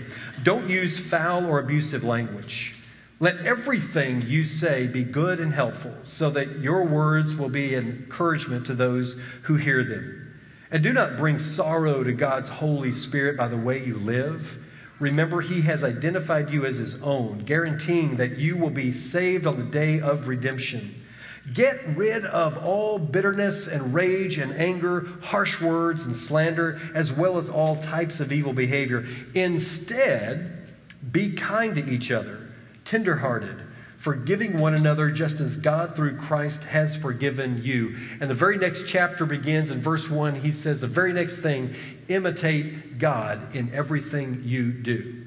Don't 0.42 0.68
use 0.68 0.98
foul 0.98 1.46
or 1.46 1.58
abusive 1.58 2.04
language. 2.04 2.76
Let 3.20 3.46
everything 3.46 4.22
you 4.22 4.44
say 4.44 4.86
be 4.86 5.04
good 5.04 5.40
and 5.40 5.52
helpful, 5.52 5.94
so 6.02 6.30
that 6.30 6.58
your 6.58 6.84
words 6.84 7.36
will 7.36 7.48
be 7.48 7.74
an 7.74 7.86
encouragement 7.86 8.66
to 8.66 8.74
those 8.74 9.16
who 9.42 9.56
hear 9.56 9.84
them. 9.84 10.34
And 10.70 10.82
do 10.82 10.92
not 10.92 11.16
bring 11.16 11.38
sorrow 11.38 12.02
to 12.02 12.12
God's 12.12 12.48
Holy 12.48 12.90
Spirit 12.90 13.36
by 13.36 13.48
the 13.48 13.56
way 13.56 13.84
you 13.84 13.96
live. 13.96 14.58
Remember, 14.98 15.40
he 15.40 15.62
has 15.62 15.84
identified 15.84 16.50
you 16.50 16.66
as 16.66 16.76
his 16.76 17.00
own, 17.02 17.38
guaranteeing 17.38 18.16
that 18.16 18.38
you 18.38 18.56
will 18.56 18.70
be 18.70 18.90
saved 18.90 19.46
on 19.46 19.58
the 19.58 19.64
day 19.64 20.00
of 20.00 20.28
redemption. 20.28 21.03
Get 21.52 21.78
rid 21.88 22.24
of 22.24 22.56
all 22.64 22.98
bitterness 22.98 23.68
and 23.68 23.92
rage 23.92 24.38
and 24.38 24.52
anger, 24.54 25.08
harsh 25.20 25.60
words 25.60 26.02
and 26.02 26.16
slander, 26.16 26.80
as 26.94 27.12
well 27.12 27.36
as 27.36 27.50
all 27.50 27.76
types 27.76 28.18
of 28.20 28.32
evil 28.32 28.54
behavior. 28.54 29.04
Instead, 29.34 30.68
be 31.12 31.32
kind 31.32 31.74
to 31.74 31.86
each 31.86 32.10
other, 32.10 32.48
tenderhearted, 32.84 33.62
forgiving 33.98 34.56
one 34.56 34.74
another 34.74 35.10
just 35.10 35.38
as 35.40 35.58
God 35.58 35.94
through 35.94 36.16
Christ 36.16 36.64
has 36.64 36.96
forgiven 36.96 37.62
you. 37.62 37.96
And 38.20 38.30
the 38.30 38.34
very 38.34 38.56
next 38.56 38.86
chapter 38.86 39.26
begins 39.26 39.70
in 39.70 39.80
verse 39.80 40.08
1. 40.08 40.36
He 40.36 40.50
says, 40.50 40.80
The 40.80 40.86
very 40.86 41.12
next 41.12 41.38
thing, 41.38 41.74
imitate 42.08 42.98
God 42.98 43.54
in 43.54 43.72
everything 43.74 44.40
you 44.44 44.72
do. 44.72 45.26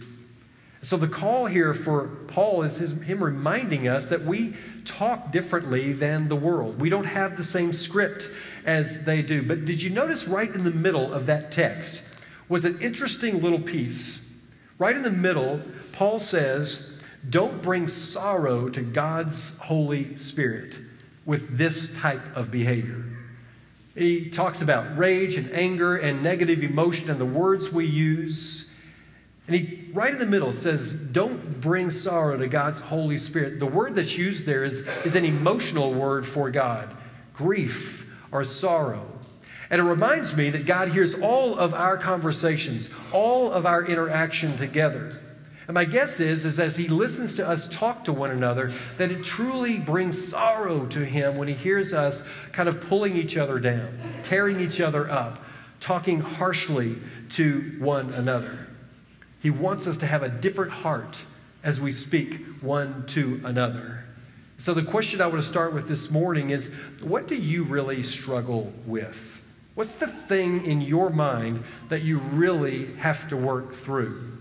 So 0.83 0.95
the 0.95 1.07
call 1.07 1.47
here 1.47 1.73
for 1.73 2.07
Paul 2.27 2.63
is 2.63 2.77
his, 2.77 2.91
him 3.01 3.23
reminding 3.23 3.87
us 3.87 4.07
that 4.07 4.23
we 4.23 4.55
talk 4.85 5.31
differently 5.31 5.91
than 5.91 6.29
the 6.29 6.35
world. 6.35 6.79
We 6.79 6.89
don't 6.89 7.05
have 7.05 7.35
the 7.35 7.43
same 7.43 7.73
script 7.73 8.29
as 8.65 9.03
they 9.03 9.21
do. 9.21 9.41
But 9.41 9.65
did 9.65 9.81
you 9.81 9.89
notice 9.89 10.27
right 10.27 10.53
in 10.53 10.63
the 10.63 10.71
middle 10.71 11.11
of 11.13 11.25
that 11.25 11.51
text 11.51 12.03
was 12.47 12.63
an 12.63 12.79
interesting 12.79 13.41
little 13.41 13.59
piece? 13.59 14.19
Right 14.77 14.95
in 14.95 15.01
the 15.01 15.09
middle, 15.09 15.61
Paul 15.91 16.19
says, 16.19 16.99
don't 17.29 17.61
bring 17.61 17.87
sorrow 17.87 18.69
to 18.69 18.81
God's 18.81 19.57
Holy 19.57 20.15
Spirit 20.15 20.77
with 21.25 21.57
this 21.57 21.93
type 21.97 22.21
of 22.35 22.51
behavior. 22.51 23.03
He 23.95 24.29
talks 24.29 24.61
about 24.61 24.97
rage 24.97 25.35
and 25.35 25.51
anger 25.51 25.97
and 25.97 26.21
negative 26.21 26.63
emotion 26.63 27.09
and 27.09 27.19
the 27.19 27.25
words 27.25 27.71
we 27.71 27.85
use. 27.85 28.69
And 29.47 29.55
he, 29.55 29.86
right 29.97 30.13
in 30.13 30.19
the 30.19 30.25
middle, 30.25 30.53
says, 30.53 30.93
Don't 30.93 31.59
bring 31.59 31.91
sorrow 31.91 32.37
to 32.37 32.47
God's 32.47 32.79
Holy 32.79 33.17
Spirit. 33.17 33.59
The 33.59 33.65
word 33.65 33.95
that's 33.95 34.15
used 34.15 34.45
there 34.45 34.63
is, 34.63 34.79
is 35.05 35.15
an 35.15 35.25
emotional 35.25 35.93
word 35.93 36.25
for 36.25 36.49
God 36.51 36.95
grief 37.33 38.07
or 38.31 38.43
sorrow. 38.43 39.05
And 39.69 39.79
it 39.81 39.83
reminds 39.83 40.35
me 40.35 40.49
that 40.51 40.65
God 40.65 40.89
hears 40.89 41.13
all 41.13 41.57
of 41.59 41.73
our 41.73 41.97
conversations, 41.97 42.89
all 43.11 43.51
of 43.51 43.65
our 43.65 43.85
interaction 43.85 44.57
together. 44.57 45.19
And 45.67 45.73
my 45.73 45.83
guess 45.83 46.19
is, 46.19 46.45
is 46.45 46.59
as 46.59 46.75
he 46.75 46.87
listens 46.87 47.35
to 47.35 47.47
us 47.47 47.67
talk 47.67 48.05
to 48.05 48.13
one 48.13 48.31
another, 48.31 48.71
that 48.97 49.11
it 49.11 49.23
truly 49.23 49.77
brings 49.77 50.27
sorrow 50.27 50.85
to 50.87 51.03
him 51.03 51.37
when 51.37 51.47
he 51.47 51.53
hears 51.53 51.93
us 51.93 52.23
kind 52.53 52.69
of 52.69 52.79
pulling 52.81 53.17
each 53.17 53.35
other 53.35 53.59
down, 53.59 53.99
tearing 54.23 54.59
each 54.61 54.79
other 54.79 55.09
up, 55.11 55.43
talking 55.79 56.21
harshly 56.21 56.95
to 57.31 57.75
one 57.79 58.13
another. 58.13 58.66
He 59.47 59.51
wants 59.51 59.87
us 59.87 59.95
to 59.99 60.05
have 60.05 60.23
a 60.23 60.27
different 60.27 60.73
heart 60.73 61.21
as 61.63 61.79
we 61.79 61.93
speak 61.93 62.43
one 62.59 63.05
to 63.07 63.39
another. 63.45 64.03
So, 64.57 64.73
the 64.73 64.83
question 64.83 65.21
I 65.21 65.27
want 65.27 65.41
to 65.41 65.47
start 65.47 65.73
with 65.73 65.87
this 65.87 66.11
morning 66.11 66.49
is 66.49 66.69
what 66.99 67.29
do 67.29 67.35
you 67.35 67.63
really 67.63 68.03
struggle 68.03 68.73
with? 68.85 69.41
What's 69.75 69.95
the 69.95 70.07
thing 70.07 70.65
in 70.65 70.81
your 70.81 71.09
mind 71.09 71.63
that 71.87 72.01
you 72.01 72.17
really 72.17 72.93
have 72.95 73.29
to 73.29 73.37
work 73.37 73.73
through? 73.73 74.37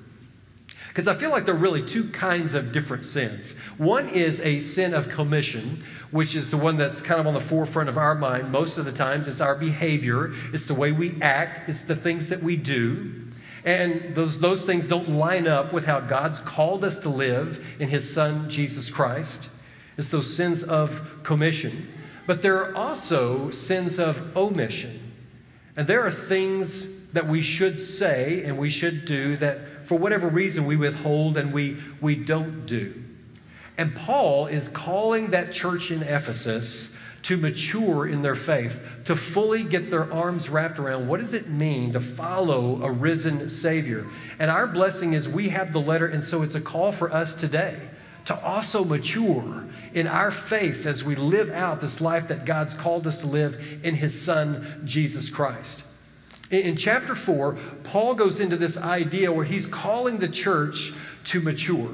Because 0.89 1.07
I 1.07 1.15
feel 1.15 1.31
like 1.31 1.45
there 1.45 1.55
are 1.55 1.59
really 1.59 1.85
two 1.87 2.09
kinds 2.11 2.55
of 2.55 2.73
different 2.73 3.05
sins. 3.05 3.53
One 3.79 4.09
is 4.09 4.41
a 4.41 4.61
sin 4.61 4.93
of 4.93 5.09
commission, 5.09 5.85
which 6.11 6.35
is 6.35 6.51
the 6.51 6.57
one 6.57 6.77
that's 6.77 7.01
kind 7.01 7.21
of 7.21 7.29
on 7.29 7.35
the 7.35 7.39
forefront 7.39 7.89
of 7.89 7.97
our 7.97 8.17
mind 8.17 8.51
most 8.51 8.77
of 8.77 8.85
the 8.85 8.93
times. 8.93 9.29
It's 9.29 9.41
our 9.41 9.55
behavior, 9.55 10.35
it's 10.53 10.67
the 10.67 10.75
way 10.75 10.91
we 10.91 11.23
act, 11.23 11.69
it's 11.69 11.83
the 11.83 11.95
things 11.95 12.29
that 12.31 12.43
we 12.43 12.57
do. 12.57 13.26
And 13.67 14.15
those, 14.15 14.39
those 14.39 14.65
things 14.65 14.87
don't 14.87 15.11
line 15.11 15.49
up 15.49 15.73
with 15.73 15.85
how 15.85 15.99
God's 15.99 16.39
called 16.39 16.85
us 16.85 17.01
to 17.01 17.09
live 17.09 17.67
in 17.81 17.89
His 17.89 18.11
Son, 18.11 18.49
Jesus 18.49 18.89
Christ. 18.91 19.49
It's 19.99 20.09
those 20.09 20.35
sins 20.35 20.63
of 20.63 21.03
commission. 21.25 21.93
But 22.27 22.43
there 22.43 22.65
are 22.65 22.77
also 22.77 23.51
sins 23.51 23.99
of 23.99 24.37
omission. 24.37 25.13
And 25.77 25.87
there 25.87 26.07
are 26.07 26.11
things 26.13 26.87
that 27.13 27.27
we 27.27 27.43
should 27.43 27.79
say 27.79 28.45
and 28.45 28.57
we 28.57 28.71
should 28.71 29.05
do 29.05 29.37
that 29.39 29.87
for 29.87 29.99
whatever 29.99 30.29
reason, 30.29 30.65
we 30.65 30.77
withhold 30.77 31.37
and 31.37 31.53
we, 31.53 31.77
we 32.01 32.15
don't 32.15 32.67
do. 32.67 33.03
And 33.79 33.95
Paul 33.95 34.47
is 34.47 34.69
calling 34.69 35.31
that 35.31 35.53
church 35.53 35.91
in 35.91 36.03
Ephesus 36.03 36.89
to 37.27 37.37
mature 37.37 38.07
in 38.07 38.23
their 38.23 38.37
faith, 38.37 38.87
to 39.05 39.17
fully 39.17 39.65
get 39.65 39.91
their 39.91 40.13
arms 40.13 40.49
wrapped 40.49 40.79
around 40.79 41.09
what 41.09 41.19
does 41.19 41.35
it 41.35 41.49
mean 41.49 41.93
to 41.93 41.99
follow 41.99 42.81
a 42.85 42.91
risen 42.93 43.49
Savior. 43.49 44.07
And 44.39 44.49
our 44.49 44.69
blessing 44.69 45.13
is 45.13 45.29
we 45.29 45.49
have 45.49 45.73
the 45.73 45.81
letter, 45.81 46.07
and 46.07 46.23
so 46.23 46.43
it's 46.43 46.55
a 46.55 46.61
call 46.61 46.93
for 46.93 47.13
us 47.13 47.35
today 47.35 47.81
to 48.27 48.45
also 48.45 48.85
mature 48.85 49.65
in 49.93 50.07
our 50.07 50.31
faith 50.31 50.87
as 50.87 51.03
we 51.03 51.17
live 51.17 51.51
out 51.51 51.81
this 51.81 52.01
life 52.01 52.29
that 52.29 52.45
God's 52.45 52.75
called 52.75 53.09
us 53.09 53.21
to 53.23 53.27
live 53.27 53.81
in 53.83 53.97
His 53.97 54.21
Son, 54.21 54.83
Jesus 54.85 55.29
Christ. 55.29 55.83
In 56.53 56.77
chapter 56.77 57.17
4, 57.17 57.59
Paul 57.83 58.15
goes 58.15 58.39
into 58.39 58.57
this 58.57 58.77
idea 58.77 59.33
where 59.33 59.45
he's 59.45 59.67
calling 59.67 60.19
the 60.19 60.29
church 60.29 60.93
to 61.25 61.41
mature. 61.41 61.91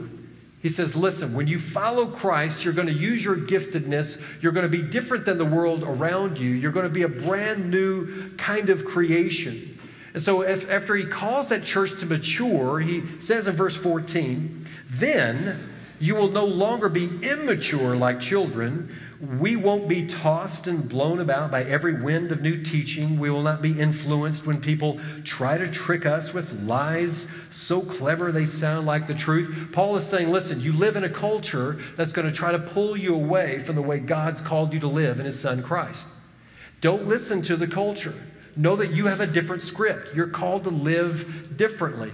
He 0.63 0.69
says, 0.69 0.95
Listen, 0.95 1.35
when 1.35 1.49
you 1.49 1.59
follow 1.59 2.07
Christ, 2.07 2.65
you're 2.65 2.73
going 2.73 2.87
to 2.87 2.95
use 2.95 3.25
your 3.25 3.37
giftedness. 3.37 4.23
You're 4.41 4.53
going 4.53 4.71
to 4.71 4.77
be 4.77 4.83
different 4.83 5.25
than 5.25 5.37
the 5.37 5.45
world 5.45 5.83
around 5.83 6.39
you. 6.39 6.51
You're 6.51 6.73
going 6.73 6.87
to 6.87 6.93
be 6.93 7.03
a 7.03 7.09
brand 7.09 7.69
new 7.69 8.31
kind 8.37 8.71
of 8.71 8.85
creation. 8.85 9.79
And 10.15 10.23
so, 10.23 10.43
if, 10.43 10.71
after 10.71 10.95
he 10.95 11.05
calls 11.05 11.49
that 11.49 11.65
church 11.65 11.99
to 11.99 12.07
mature, 12.07 12.79
he 12.79 13.03
says 13.19 13.49
in 13.49 13.57
verse 13.57 13.77
14, 13.77 14.67
Then 14.89 15.59
you 15.99 16.15
will 16.15 16.31
no 16.31 16.45
longer 16.45 16.89
be 16.89 17.07
immature 17.23 17.97
like 17.97 18.21
children 18.21 18.95
we 19.23 19.55
won't 19.55 19.87
be 19.87 20.05
tossed 20.05 20.67
and 20.67 20.89
blown 20.89 21.21
about 21.21 21.53
by 21.53 21.63
every 21.63 22.03
wind 22.03 22.33
of 22.33 22.43
new 22.43 22.61
teaching. 22.61 23.21
We 23.21 23.31
will 23.31 23.43
not 23.43 23.63
be 23.63 23.79
influenced 23.79 24.47
when 24.47 24.61
people 24.61 24.99
try 25.23 25.57
to 25.57 25.71
trick 25.71 26.07
us 26.07 26.35
with 26.35 26.53
lies 26.65 27.29
so 27.49 27.83
clever 27.83 28.33
they 28.33 28.47
sound 28.47 28.85
like 28.85 29.07
the 29.07 29.15
truth. 29.15 29.69
Paul 29.71 29.97
is 29.97 30.05
saying, 30.05 30.33
listen, 30.33 30.61
you 30.61 30.73
live 30.73 30.97
in 30.97 31.05
a 31.05 31.09
culture 31.09 31.79
that's 31.97 32.11
going 32.11 32.27
to 32.27 32.33
try 32.33 32.51
to 32.51 32.59
pull 32.59 32.97
you 32.97 33.15
away 33.15 33.61
from 33.61 33.77
the 33.77 33.83
way 33.83 34.01
God's 34.01 34.41
called 34.41 34.73
you 34.73 34.81
to 34.81 34.89
live 34.89 35.21
in 35.21 35.27
His 35.27 35.39
Son 35.39 35.63
Christ. 35.63 36.09
Don't 36.81 37.07
listen 37.07 37.43
to 37.43 37.57
the 37.57 37.69
culture. 37.69 38.15
Know 38.57 38.75
that 38.75 38.91
you 38.91 39.07
have 39.07 39.21
a 39.21 39.27
different 39.27 39.63
script. 39.63 40.17
You're 40.17 40.27
called 40.27 40.65
to 40.65 40.71
live 40.71 41.57
differently. 41.57 42.11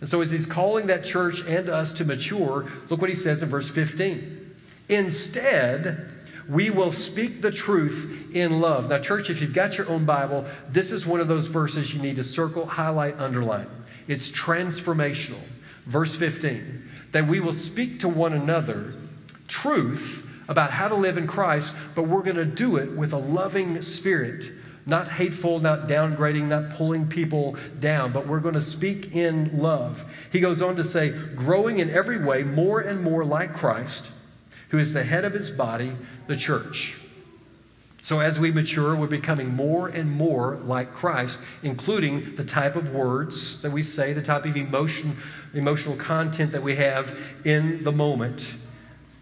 And 0.00 0.08
so, 0.08 0.20
as 0.20 0.30
he's 0.30 0.46
calling 0.46 0.86
that 0.86 1.04
church 1.04 1.40
and 1.46 1.70
us 1.70 1.92
to 1.94 2.04
mature, 2.04 2.70
look 2.90 3.00
what 3.00 3.10
he 3.10 3.16
says 3.16 3.42
in 3.42 3.48
verse 3.48 3.70
15. 3.70 4.56
Instead, 4.90 6.19
we 6.50 6.68
will 6.68 6.90
speak 6.90 7.40
the 7.40 7.50
truth 7.50 8.26
in 8.34 8.60
love. 8.60 8.90
Now, 8.90 8.98
church, 8.98 9.30
if 9.30 9.40
you've 9.40 9.52
got 9.52 9.78
your 9.78 9.88
own 9.88 10.04
Bible, 10.04 10.44
this 10.68 10.90
is 10.90 11.06
one 11.06 11.20
of 11.20 11.28
those 11.28 11.46
verses 11.46 11.94
you 11.94 12.02
need 12.02 12.16
to 12.16 12.24
circle, 12.24 12.66
highlight, 12.66 13.18
underline. 13.20 13.68
It's 14.08 14.30
transformational. 14.30 15.40
Verse 15.86 16.14
15 16.14 16.88
that 17.12 17.26
we 17.26 17.40
will 17.40 17.52
speak 17.52 17.98
to 17.98 18.08
one 18.08 18.32
another 18.32 18.94
truth 19.48 20.24
about 20.48 20.70
how 20.70 20.86
to 20.86 20.94
live 20.94 21.18
in 21.18 21.26
Christ, 21.26 21.74
but 21.96 22.04
we're 22.04 22.22
going 22.22 22.36
to 22.36 22.44
do 22.44 22.76
it 22.76 22.92
with 22.92 23.12
a 23.12 23.18
loving 23.18 23.82
spirit. 23.82 24.52
Not 24.86 25.08
hateful, 25.08 25.58
not 25.58 25.88
downgrading, 25.88 26.44
not 26.44 26.70
pulling 26.70 27.08
people 27.08 27.56
down, 27.80 28.12
but 28.12 28.28
we're 28.28 28.38
going 28.38 28.54
to 28.54 28.62
speak 28.62 29.16
in 29.16 29.58
love. 29.60 30.04
He 30.30 30.38
goes 30.38 30.62
on 30.62 30.76
to 30.76 30.84
say, 30.84 31.10
growing 31.10 31.80
in 31.80 31.90
every 31.90 32.24
way 32.24 32.44
more 32.44 32.78
and 32.78 33.02
more 33.02 33.24
like 33.24 33.54
Christ 33.54 34.06
who 34.70 34.78
is 34.78 34.92
the 34.92 35.02
head 35.02 35.24
of 35.24 35.32
his 35.32 35.50
body, 35.50 35.92
the 36.30 36.36
church. 36.36 36.96
So, 38.02 38.20
as 38.20 38.38
we 38.38 38.50
mature, 38.50 38.96
we're 38.96 39.08
becoming 39.08 39.54
more 39.54 39.88
and 39.88 40.10
more 40.10 40.58
like 40.64 40.94
Christ, 40.94 41.38
including 41.62 42.34
the 42.34 42.44
type 42.44 42.76
of 42.76 42.94
words 42.94 43.60
that 43.60 43.70
we 43.70 43.82
say, 43.82 44.14
the 44.14 44.22
type 44.22 44.46
of 44.46 44.56
emotion, 44.56 45.18
emotional 45.52 45.96
content 45.96 46.52
that 46.52 46.62
we 46.62 46.76
have 46.76 47.18
in 47.44 47.84
the 47.84 47.92
moment. 47.92 48.54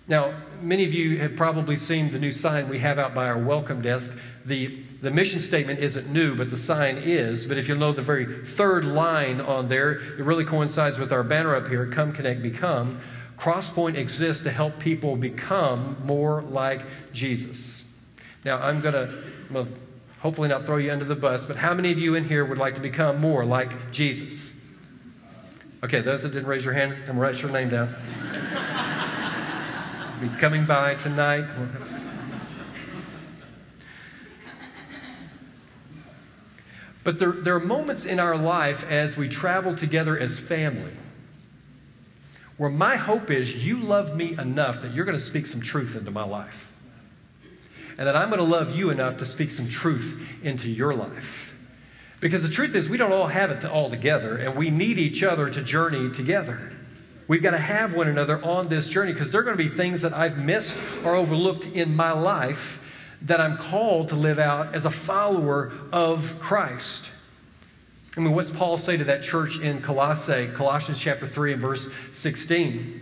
Now, 0.07 0.33
many 0.62 0.85
of 0.85 0.95
you 0.95 1.19
have 1.19 1.35
probably 1.35 1.77
seen 1.77 2.11
the 2.11 2.19
new 2.19 2.31
sign 2.31 2.69
we 2.69 2.79
have 2.79 2.99
out 2.99 3.15
by 3.15 3.27
our 3.27 3.38
welcome 3.38 3.83
desk. 3.83 4.12
The, 4.45 4.79
the 5.00 5.11
mission 5.11 5.41
statement 5.41 5.81
isn't 5.81 6.09
new, 6.12 6.37
but 6.37 6.50
the 6.50 6.57
sign 6.57 6.99
is. 6.99 7.47
But 7.47 7.59
if 7.59 7.69
you'll 7.69 7.79
know 7.79 7.93
the 7.93 8.03
very 8.03 8.45
third 8.45 8.85
line 8.85 9.41
on 9.41 9.69
there, 9.69 9.93
it 9.93 10.25
really 10.25 10.45
coincides 10.45 10.99
with 10.99 11.12
our 11.12 11.25
banner 11.25 11.57
up 11.57 11.69
here 11.69 11.87
Come, 11.87 12.12
Connect, 12.12 12.43
Become. 12.43 13.00
Crosspoint 13.38 13.95
exists 13.95 14.42
to 14.42 14.50
help 14.50 14.78
people 14.80 15.16
become 15.16 15.97
more 16.04 16.42
like 16.42 16.83
Jesus. 17.12 17.85
Now, 18.45 18.59
I'm 18.59 18.80
going 18.80 18.95
to 18.95 19.23
hopefully 20.18 20.49
not 20.49 20.66
throw 20.66 20.78
you 20.78 20.90
under 20.90 21.04
the 21.04 21.14
bus, 21.14 21.47
but 21.47 21.54
how 21.54 21.73
many 21.73 21.92
of 21.92 21.99
you 21.99 22.16
in 22.16 22.25
here 22.25 22.45
would 22.45 22.59
like 22.59 22.75
to 22.75 22.80
become 22.80 23.21
more 23.21 23.45
like 23.45 23.92
Jesus? 23.92 24.50
Okay, 25.85 26.00
those 26.00 26.25
that 26.25 26.30
didn't 26.30 26.49
raise 26.49 26.64
your 26.64 26.75
hand, 26.75 26.92
I'm 26.92 26.99
going 26.99 27.14
to 27.14 27.21
write 27.21 27.40
your 27.40 27.52
name 27.52 27.71
down. 27.71 27.95
be 30.21 30.28
coming 30.40 30.66
by 30.66 30.97
tonight. 30.97 31.47
But 37.04 37.21
there, 37.21 37.30
there 37.30 37.54
are 37.54 37.61
moments 37.61 38.04
in 38.04 38.18
our 38.18 38.37
life 38.37 38.85
as 38.90 39.16
we 39.16 39.28
travel 39.28 39.76
together 39.76 40.18
as 40.18 40.40
family 40.40 40.98
where 42.59 42.71
my 42.71 42.97
hope 42.97 43.31
is 43.31 43.65
you 43.65 43.79
love 43.79 44.15
me 44.15 44.37
enough 44.38 44.83
that 44.83 44.93
you're 44.93 45.05
going 45.05 45.17
to 45.17 45.23
speak 45.23 45.47
some 45.47 45.61
truth 45.61 45.97
into 45.97 46.11
my 46.11 46.25
life. 46.25 46.73
And 47.97 48.07
that 48.07 48.15
I'm 48.15 48.29
going 48.29 48.38
to 48.41 48.45
love 48.45 48.77
you 48.77 48.91
enough 48.91 49.17
to 49.19 49.27
speak 49.27 49.50
some 49.50 49.69
truth 49.69 50.21
into 50.43 50.69
your 50.69 50.95
life. 50.95 51.55
Because 52.21 52.43
the 52.43 52.49
truth 52.49 52.75
is, 52.75 52.88
we 52.88 52.97
don't 52.97 53.12
all 53.12 53.29
have 53.29 53.50
it 53.50 53.65
all 53.65 53.88
together, 53.88 54.37
and 54.37 54.57
we 54.57 54.71
need 54.71 54.99
each 54.99 55.23
other 55.23 55.49
to 55.49 55.62
journey 55.62 56.11
together. 56.11 56.73
We've 57.29 57.43
got 57.43 57.53
to 57.53 57.59
have 57.59 57.95
one 57.95 58.09
another 58.09 58.43
on 58.45 58.69
this 58.69 58.88
journey 58.88 59.12
because 59.12 59.31
there 59.31 59.41
are 59.41 59.45
going 59.45 59.57
to 59.57 59.62
be 59.62 59.69
things 59.69 60.00
that 60.00 60.12
I've 60.12 60.38
missed 60.38 60.79
or 61.05 61.15
overlooked 61.15 61.67
in 61.67 61.95
my 61.95 62.12
life 62.12 62.81
that 63.23 63.41
I'm 63.41 63.57
called 63.57 64.09
to 64.09 64.17
live 64.17 64.38
out 64.38 64.75
as 64.75 64.85
a 64.85 64.91
follower 64.91 65.73
of 65.93 66.35
Christ. 66.41 67.11
I 68.19 68.21
mean, 68.21 68.35
what's 68.35 68.51
Paul 68.51 68.77
say 68.79 68.97
to 68.97 69.05
that 69.05 69.23
church 69.23 69.61
in 69.61 69.81
Colossae, 69.81 70.49
Colossians 70.53 70.99
chapter 70.99 71.25
3 71.25 71.53
and 71.53 71.63
verse 71.63 71.87
16? 72.11 73.01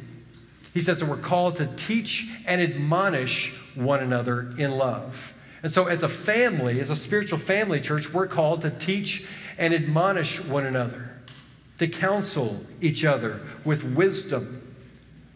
He 0.74 0.82
says 0.82 1.00
that 1.00 1.06
we're 1.06 1.16
called 1.16 1.56
to 1.56 1.66
teach 1.76 2.28
and 2.44 2.60
admonish 2.60 3.54
one 3.74 4.00
another 4.00 4.50
in 4.58 4.72
love. 4.72 5.32
And 5.62 5.72
so, 5.72 5.86
as 5.86 6.02
a 6.02 6.08
family, 6.08 6.80
as 6.80 6.90
a 6.90 6.96
spiritual 6.96 7.38
family 7.38 7.80
church, 7.80 8.12
we're 8.12 8.26
called 8.26 8.60
to 8.60 8.70
teach 8.70 9.26
and 9.56 9.72
admonish 9.72 10.38
one 10.38 10.66
another, 10.66 11.08
to 11.78 11.88
counsel 11.88 12.60
each 12.82 13.06
other 13.06 13.40
with 13.64 13.84
wisdom 13.84 14.62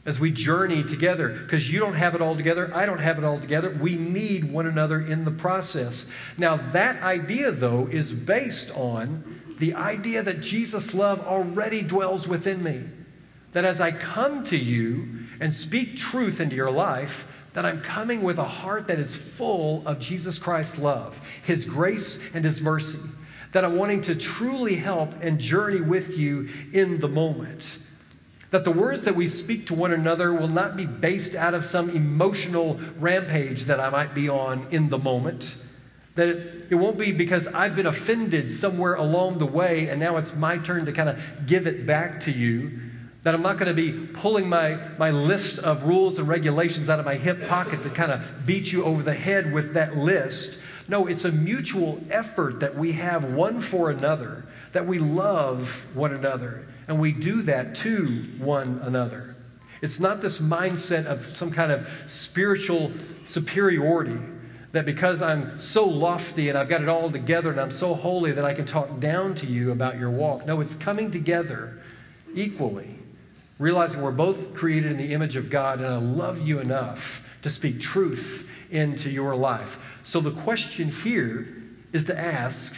as 0.05 0.21
we 0.21 0.31
journey 0.31 0.85
together 0.85 1.31
because 1.31 1.73
you 1.73 1.79
don't 1.79 1.95
have 1.95 2.15
it 2.15 2.23
all 2.23 2.35
together 2.35 2.71
i 2.75 2.87
don't 2.87 3.01
have 3.01 3.19
it 3.19 3.23
all 3.23 3.39
together 3.39 3.77
we 3.83 3.97
need 3.97 4.51
one 4.51 4.67
another 4.67 5.03
in 5.03 5.27
the 5.27 5.31
process 5.31 6.07
now 6.39 6.57
that 6.57 7.01
idea 7.03 7.51
though 7.53 7.87
is 7.93 8.11
based 8.11 8.75
on 8.75 9.40
the 9.61 9.75
idea 9.75 10.23
that 10.23 10.41
jesus 10.41 10.93
love 10.93 11.21
already 11.21 11.83
dwells 11.83 12.27
within 12.27 12.63
me 12.63 12.83
that 13.53 13.65
as 13.65 13.81
i 13.81 13.91
come 13.91 14.43
to 14.43 14.57
you 14.57 15.09
and 15.41 15.53
speak 15.53 15.97
truth 15.97 16.41
into 16.41 16.57
your 16.57 16.71
life 16.71 17.27
that 17.53 17.65
i'm 17.65 17.81
coming 17.81 18.23
with 18.23 18.39
a 18.39 18.45
heart 18.45 18.89
that 18.89 18.99
is 18.99 19.15
full 19.15 19.87
of 19.87 20.01
jesus 20.01 20.39
christ's 20.39 20.79
love 20.79 21.21
his 21.45 21.65
grace 21.65 22.19
and 22.35 22.45
his 22.45 22.61
mercy 22.61 22.99
that 23.53 23.65
i'm 23.65 23.77
wanting 23.77 24.03
to 24.03 24.15
truly 24.15 24.75
help 24.75 25.13
and 25.23 25.39
journey 25.39 25.81
with 25.81 26.19
you 26.19 26.49
in 26.73 26.99
the 27.01 27.09
moment 27.09 27.79
that 28.51 28.65
the 28.65 28.71
words 28.71 29.05
that 29.05 29.15
we 29.15 29.29
speak 29.29 29.67
to 29.67 29.75
one 29.75 29.93
another 29.93 30.33
will 30.33 30.49
not 30.49 30.77
be 30.77 30.87
based 30.87 31.35
out 31.35 31.55
of 31.55 31.65
some 31.65 31.91
emotional 31.91 32.81
rampage 32.99 33.65
that 33.65 33.79
I 33.79 33.91
might 33.91 34.13
be 34.13 34.29
on 34.29 34.67
in 34.73 34.89
the 34.89 34.99
moment. 34.99 35.55
That 36.15 36.29
it, 36.29 36.67
it 36.71 36.75
won't 36.75 36.99
be 36.99 37.13
because 37.13 37.47
I've 37.49 37.77
been 37.77 37.87
offended 37.87 38.53
somewhere 38.53 38.95
along 38.95 39.39
the 39.39 39.47
way 39.47 39.89
and 39.89 40.01
now 40.01 40.17
it's 40.17 40.35
my 40.35 40.59
turn 40.59 40.87
to 40.87 40.93
kind 40.93 41.09
of 41.09 41.19
give 41.47 41.67
it 41.67 41.87
back 41.87 42.21
to 42.21 42.33
you. 42.33 42.79
That 43.23 43.35
I'm 43.35 43.43
not 43.43 43.59
going 43.59 43.75
to 43.75 43.75
be 43.75 44.07
pulling 44.07 44.49
my, 44.49 44.79
my 44.99 45.11
list 45.11 45.59
of 45.59 45.85
rules 45.85 46.19
and 46.19 46.27
regulations 46.27 46.89
out 46.89 46.99
of 46.99 47.05
my 47.05 47.17
hip 47.17 47.47
pocket 47.49 47.83
to 47.83 47.91
kind 47.91 48.11
of 48.11 48.23
beat 48.47 48.73
you 48.73 48.85
over 48.85 49.03
the 49.03 49.15
head 49.15 49.53
with 49.53 49.75
that 49.75 49.97
list. 49.97 50.59
No, 50.89 51.07
it's 51.07 51.25
a 51.25 51.31
mutual 51.31 52.01
effort 52.11 52.61
that 52.61 52.75
we 52.75 52.93
have 52.93 53.33
one 53.33 53.61
for 53.61 53.91
another, 53.91 54.47
that 54.73 54.87
we 54.87 54.99
love 54.99 55.87
one 55.95 56.13
another, 56.13 56.67
and 56.89 56.99
we 56.99 57.13
do 57.13 57.43
that 57.43 57.77
to 57.77 58.27
one 58.39 58.81
another. 58.83 59.37
It's 59.83 60.01
not 60.01 60.21
this 60.21 60.39
mindset 60.39 61.07
of 61.07 61.27
some 61.27 61.51
kind 61.51 61.71
of 61.71 61.87
spiritual 62.07 62.91
superiority 63.25 64.19
that 64.73 64.87
because 64.87 65.21
I'm 65.21 65.59
so 65.59 65.85
lofty 65.85 66.49
and 66.49 66.57
I've 66.57 66.69
got 66.69 66.81
it 66.81 66.89
all 66.89 67.11
together 67.11 67.51
and 67.51 67.61
I'm 67.61 67.71
so 67.71 67.95
holy 67.95 68.33
that 68.33 68.45
I 68.45 68.55
can 68.55 68.65
talk 68.65 69.01
down 69.01 69.35
to 69.37 69.47
you 69.47 69.73
about 69.73 69.99
your 69.99 70.11
walk. 70.11 70.47
No, 70.47 70.61
it's 70.61 70.75
coming 70.75 71.11
together 71.11 71.83
equally, 72.35 72.97
realizing 73.59 74.01
we're 74.01 74.13
both 74.13 74.55
created 74.55 74.93
in 74.93 74.97
the 74.97 75.13
image 75.13 75.35
of 75.37 75.51
God 75.51 75.81
and 75.81 75.89
I 75.89 75.97
love 75.97 76.47
you 76.47 76.61
enough 76.61 77.23
to 77.43 77.51
speak 77.51 77.81
truth 77.81 78.49
into 78.71 79.11
your 79.11 79.35
life. 79.35 79.79
So 80.05 80.21
the 80.21 80.31
question 80.31 80.89
here 80.89 81.49
is 81.93 82.05
to 82.05 82.19
ask 82.19 82.75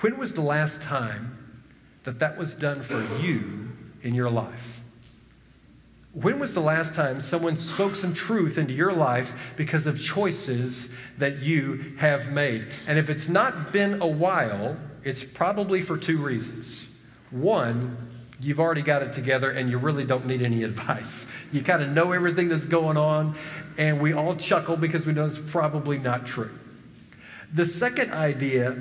when 0.00 0.18
was 0.18 0.34
the 0.34 0.42
last 0.42 0.82
time 0.82 1.38
that 2.04 2.18
that 2.18 2.36
was 2.36 2.54
done 2.54 2.82
for 2.82 3.00
you 3.20 3.70
in 4.02 4.14
your 4.14 4.28
life? 4.28 4.81
When 6.12 6.38
was 6.38 6.52
the 6.52 6.60
last 6.60 6.92
time 6.92 7.22
someone 7.22 7.56
spoke 7.56 7.96
some 7.96 8.12
truth 8.12 8.58
into 8.58 8.74
your 8.74 8.92
life 8.92 9.32
because 9.56 9.86
of 9.86 9.98
choices 10.00 10.90
that 11.16 11.38
you 11.38 11.94
have 11.96 12.30
made? 12.30 12.66
And 12.86 12.98
if 12.98 13.08
it's 13.08 13.28
not 13.28 13.72
been 13.72 14.02
a 14.02 14.06
while, 14.06 14.76
it's 15.04 15.24
probably 15.24 15.80
for 15.80 15.96
two 15.96 16.18
reasons. 16.18 16.86
One, 17.30 17.96
you've 18.40 18.60
already 18.60 18.82
got 18.82 19.02
it 19.02 19.14
together 19.14 19.52
and 19.52 19.70
you 19.70 19.78
really 19.78 20.04
don't 20.04 20.26
need 20.26 20.42
any 20.42 20.64
advice. 20.64 21.24
You 21.50 21.62
kind 21.62 21.82
of 21.82 21.88
know 21.88 22.12
everything 22.12 22.48
that's 22.48 22.66
going 22.66 22.98
on, 22.98 23.34
and 23.78 23.98
we 23.98 24.12
all 24.12 24.36
chuckle 24.36 24.76
because 24.76 25.06
we 25.06 25.14
know 25.14 25.24
it's 25.24 25.38
probably 25.38 25.98
not 25.98 26.26
true. 26.26 26.50
The 27.54 27.64
second 27.64 28.12
idea 28.12 28.76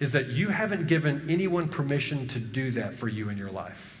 is 0.00 0.12
that 0.12 0.28
you 0.28 0.48
haven't 0.48 0.86
given 0.86 1.24
anyone 1.30 1.68
permission 1.68 2.28
to 2.28 2.38
do 2.38 2.70
that 2.72 2.94
for 2.94 3.08
you 3.08 3.30
in 3.30 3.38
your 3.38 3.50
life. 3.50 3.97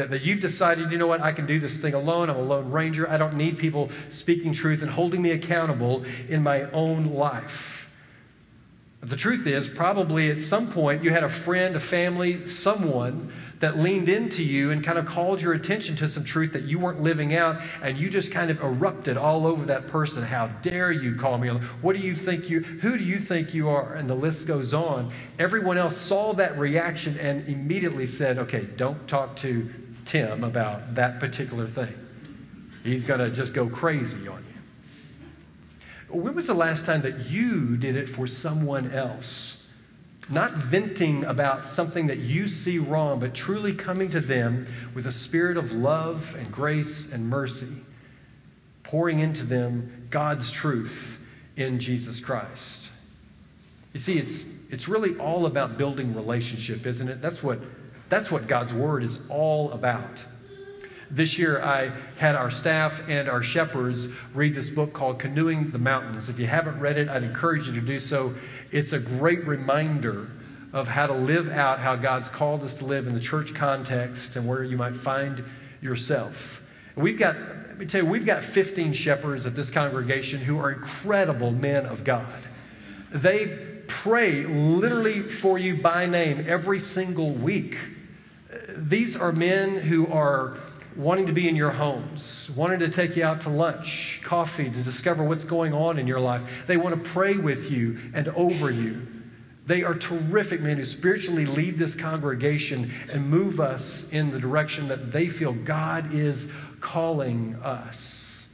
That, 0.00 0.08
that 0.12 0.22
you've 0.22 0.40
decided, 0.40 0.90
you 0.90 0.96
know 0.96 1.06
what, 1.06 1.20
I 1.20 1.30
can 1.30 1.44
do 1.44 1.60
this 1.60 1.76
thing 1.76 1.92
alone. 1.92 2.30
I'm 2.30 2.36
a 2.36 2.42
lone 2.42 2.70
ranger. 2.70 3.06
I 3.10 3.18
don't 3.18 3.34
need 3.34 3.58
people 3.58 3.90
speaking 4.08 4.54
truth 4.54 4.80
and 4.80 4.90
holding 4.90 5.20
me 5.20 5.32
accountable 5.32 6.04
in 6.30 6.42
my 6.42 6.62
own 6.70 7.12
life. 7.12 7.86
The 9.02 9.16
truth 9.16 9.46
is, 9.46 9.68
probably 9.68 10.30
at 10.30 10.40
some 10.40 10.70
point 10.70 11.04
you 11.04 11.10
had 11.10 11.22
a 11.22 11.28
friend, 11.28 11.76
a 11.76 11.80
family, 11.80 12.46
someone 12.46 13.30
that 13.58 13.76
leaned 13.76 14.08
into 14.08 14.42
you 14.42 14.70
and 14.70 14.82
kind 14.82 14.96
of 14.96 15.04
called 15.04 15.42
your 15.42 15.52
attention 15.52 15.96
to 15.96 16.08
some 16.08 16.24
truth 16.24 16.54
that 16.54 16.62
you 16.62 16.78
weren't 16.78 17.02
living 17.02 17.34
out, 17.34 17.60
and 17.82 17.98
you 17.98 18.08
just 18.08 18.32
kind 18.32 18.50
of 18.50 18.58
erupted 18.62 19.18
all 19.18 19.46
over 19.46 19.66
that 19.66 19.86
person. 19.86 20.22
How 20.22 20.46
dare 20.62 20.92
you 20.92 21.14
call 21.14 21.36
me? 21.36 21.50
What 21.82 21.94
do 21.94 22.00
you 22.00 22.14
think 22.14 22.48
you, 22.48 22.60
who 22.60 22.96
do 22.96 23.04
you 23.04 23.18
think 23.18 23.52
you 23.52 23.68
are? 23.68 23.96
And 23.96 24.08
the 24.08 24.14
list 24.14 24.46
goes 24.46 24.72
on. 24.72 25.12
Everyone 25.38 25.76
else 25.76 25.98
saw 25.98 26.32
that 26.34 26.58
reaction 26.58 27.18
and 27.18 27.46
immediately 27.46 28.06
said, 28.06 28.38
okay, 28.38 28.66
don't 28.76 29.06
talk 29.06 29.36
to 29.36 29.70
Tim 30.04 30.44
about 30.44 30.94
that 30.94 31.20
particular 31.20 31.66
thing. 31.66 31.94
He's 32.82 33.04
going 33.04 33.20
to 33.20 33.30
just 33.30 33.52
go 33.52 33.68
crazy 33.68 34.26
on 34.28 34.44
you. 34.44 36.20
When 36.20 36.34
was 36.34 36.46
the 36.46 36.54
last 36.54 36.86
time 36.86 37.02
that 37.02 37.26
you 37.26 37.76
did 37.76 37.96
it 37.96 38.08
for 38.08 38.26
someone 38.26 38.90
else? 38.92 39.60
not 40.30 40.52
venting 40.52 41.24
about 41.24 41.66
something 41.66 42.06
that 42.06 42.18
you 42.18 42.46
see 42.46 42.78
wrong, 42.78 43.18
but 43.18 43.34
truly 43.34 43.74
coming 43.74 44.10
to 44.10 44.20
them 44.20 44.66
with 44.94 45.06
a 45.06 45.12
spirit 45.12 45.56
of 45.56 45.72
love 45.72 46.36
and 46.38 46.50
grace 46.52 47.10
and 47.12 47.28
mercy, 47.28 47.66
pouring 48.84 49.18
into 49.18 49.44
them 49.44 50.06
God's 50.08 50.50
truth 50.50 51.18
in 51.56 51.80
Jesus 51.80 52.20
Christ. 52.20 52.90
You 53.92 53.98
see, 53.98 54.18
it's, 54.18 54.44
it's 54.70 54.88
really 54.88 55.18
all 55.18 55.46
about 55.46 55.76
building 55.76 56.14
relationship, 56.14 56.86
isn't 56.86 57.08
it? 57.08 57.20
That's 57.20 57.42
what, 57.42 57.58
that's 58.10 58.30
what 58.30 58.46
God's 58.46 58.74
Word 58.74 59.02
is 59.02 59.18
all 59.28 59.72
about. 59.72 60.24
This 61.10 61.38
year, 61.38 61.62
I 61.62 61.90
had 62.18 62.36
our 62.36 62.50
staff 62.50 63.02
and 63.08 63.28
our 63.28 63.42
shepherds 63.42 64.08
read 64.34 64.54
this 64.54 64.70
book 64.70 64.92
called 64.92 65.18
Canoeing 65.18 65.70
the 65.70 65.78
Mountains. 65.78 66.28
If 66.28 66.38
you 66.38 66.46
haven't 66.46 66.78
read 66.78 66.98
it, 66.98 67.08
I'd 67.08 67.24
encourage 67.24 67.66
you 67.66 67.72
to 67.74 67.80
do 67.80 67.98
so. 67.98 68.34
It's 68.70 68.92
a 68.92 68.98
great 68.98 69.44
reminder 69.46 70.28
of 70.72 70.86
how 70.86 71.06
to 71.06 71.12
live 71.12 71.48
out 71.48 71.80
how 71.80 71.96
God's 71.96 72.28
called 72.28 72.62
us 72.62 72.74
to 72.74 72.84
live 72.84 73.08
in 73.08 73.14
the 73.14 73.20
church 73.20 73.54
context 73.54 74.36
and 74.36 74.46
where 74.46 74.62
you 74.62 74.76
might 74.76 74.94
find 74.94 75.42
yourself. 75.80 76.62
We've 76.94 77.18
got, 77.18 77.36
let 77.36 77.78
me 77.78 77.86
tell 77.86 78.04
you, 78.04 78.08
we've 78.08 78.26
got 78.26 78.44
15 78.44 78.92
shepherds 78.92 79.46
at 79.46 79.56
this 79.56 79.70
congregation 79.70 80.40
who 80.40 80.58
are 80.60 80.70
incredible 80.70 81.50
men 81.50 81.86
of 81.86 82.04
God. 82.04 82.34
They 83.12 83.58
pray 83.88 84.44
literally 84.44 85.22
for 85.22 85.58
you 85.58 85.76
by 85.76 86.06
name 86.06 86.44
every 86.46 86.78
single 86.78 87.32
week. 87.32 87.76
These 88.76 89.16
are 89.16 89.32
men 89.32 89.76
who 89.76 90.06
are 90.08 90.58
wanting 90.96 91.26
to 91.26 91.32
be 91.32 91.48
in 91.48 91.56
your 91.56 91.70
homes, 91.70 92.50
wanting 92.54 92.78
to 92.80 92.88
take 92.88 93.16
you 93.16 93.24
out 93.24 93.40
to 93.42 93.48
lunch, 93.48 94.20
coffee, 94.22 94.70
to 94.70 94.82
discover 94.82 95.24
what's 95.24 95.44
going 95.44 95.72
on 95.72 95.98
in 95.98 96.06
your 96.06 96.20
life. 96.20 96.64
They 96.66 96.76
want 96.76 97.02
to 97.02 97.10
pray 97.10 97.34
with 97.34 97.70
you 97.70 97.98
and 98.12 98.28
over 98.28 98.70
you. 98.70 99.06
They 99.66 99.84
are 99.84 99.94
terrific 99.94 100.60
men 100.60 100.78
who 100.78 100.84
spiritually 100.84 101.46
lead 101.46 101.78
this 101.78 101.94
congregation 101.94 102.90
and 103.10 103.28
move 103.28 103.60
us 103.60 104.04
in 104.10 104.30
the 104.30 104.40
direction 104.40 104.88
that 104.88 105.12
they 105.12 105.28
feel 105.28 105.52
God 105.52 106.12
is 106.12 106.48
calling 106.80 107.54
us. 107.62 108.44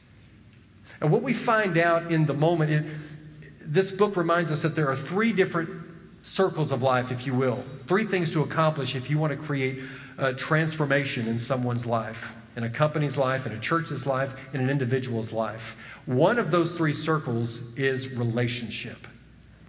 And 1.00 1.10
what 1.10 1.22
we 1.22 1.32
find 1.32 1.78
out 1.78 2.12
in 2.12 2.26
the 2.26 2.34
moment, 2.34 2.70
it, 2.70 2.84
this 3.60 3.90
book 3.90 4.16
reminds 4.16 4.52
us 4.52 4.60
that 4.62 4.74
there 4.74 4.88
are 4.88 4.96
three 4.96 5.32
different 5.32 5.70
circles 6.22 6.72
of 6.72 6.82
life, 6.82 7.10
if 7.12 7.26
you 7.26 7.34
will, 7.34 7.64
three 7.86 8.04
things 8.04 8.30
to 8.32 8.42
accomplish 8.42 8.94
if 8.94 9.08
you 9.08 9.18
want 9.18 9.30
to 9.30 9.38
create 9.38 9.82
uh, 10.18 10.32
transformation 10.32 11.28
in 11.28 11.38
someone's 11.38 11.86
life, 11.86 12.34
in 12.56 12.64
a 12.64 12.70
company's 12.70 13.16
life, 13.16 13.46
in 13.46 13.52
a 13.52 13.58
church's 13.58 14.06
life, 14.06 14.34
in 14.52 14.60
an 14.60 14.70
individual's 14.70 15.32
life. 15.32 15.76
One 16.06 16.38
of 16.38 16.50
those 16.50 16.74
three 16.74 16.92
circles 16.94 17.60
is 17.76 18.08
relationship. 18.08 19.06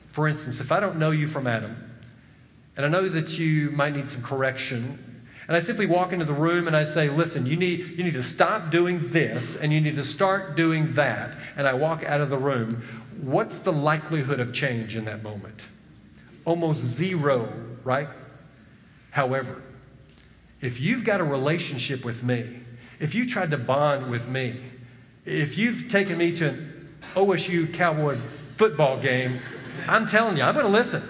For 0.10 0.28
instance, 0.28 0.60
if 0.60 0.72
I 0.72 0.80
don't 0.80 0.98
know 0.98 1.12
you 1.12 1.28
from 1.28 1.48
Adam, 1.48 1.76
and 2.76 2.86
I 2.86 2.90
know 2.90 3.10
that 3.10 3.38
you 3.40 3.72
might 3.72 3.96
need 3.96 4.08
some 4.08 4.22
correction, 4.22 4.98
And 5.48 5.56
I 5.56 5.62
simply 5.62 5.86
walk 5.86 6.12
into 6.12 6.26
the 6.26 6.34
room 6.34 6.68
and 6.68 6.76
I 6.76 6.84
say, 6.84 7.10
listen, 7.10 7.46
you 7.46 7.56
need, 7.56 7.98
you 7.98 8.04
need 8.04 8.14
to 8.14 8.24
stop 8.24 8.70
doing 8.70 9.00
this 9.12 9.56
and 9.56 9.72
you 9.72 9.80
need 9.80 9.96
to 9.96 10.04
start 10.04 10.58
doing 10.58 10.94
that. 10.94 11.32
And 11.56 11.66
I 11.66 11.74
walk 11.74 12.04
out 12.04 12.20
of 12.20 12.30
the 12.30 12.38
room. 12.38 12.84
What's 13.22 13.60
the 13.60 13.72
likelihood 13.72 14.42
of 14.42 14.54
change 14.54 14.96
in 14.96 15.06
that 15.06 15.24
moment? 15.24 15.66
Almost 16.44 16.82
zero, 16.82 17.52
right? 17.86 18.10
However, 19.12 19.62
if 20.62 20.80
you've 20.80 21.04
got 21.04 21.22
a 21.22 21.24
relationship 21.24 22.04
with 22.04 22.24
me, 22.24 22.60
if 23.00 23.14
you 23.14 23.28
tried 23.28 23.52
to 23.52 23.58
bond 23.58 24.10
with 24.10 24.28
me, 24.28 24.60
if 25.26 25.58
you've 25.58 25.88
taken 25.90 26.18
me 26.18 26.36
to 26.38 26.50
an 26.50 26.90
OSU 27.16 27.74
Cowboy 27.74 28.18
football 28.56 29.00
game, 29.00 29.40
I'm 29.88 30.08
telling 30.08 30.38
you, 30.38 30.44
I'm 30.44 30.56
going 30.56 30.66
to 30.66 30.72
listen. 30.72 31.04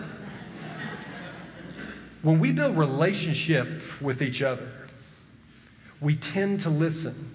When 2.23 2.39
we 2.39 2.51
build 2.51 2.77
relationship 2.77 4.01
with 4.01 4.21
each 4.21 4.41
other, 4.41 4.67
we 6.01 6.15
tend 6.15 6.59
to 6.61 6.69
listen. 6.69 7.33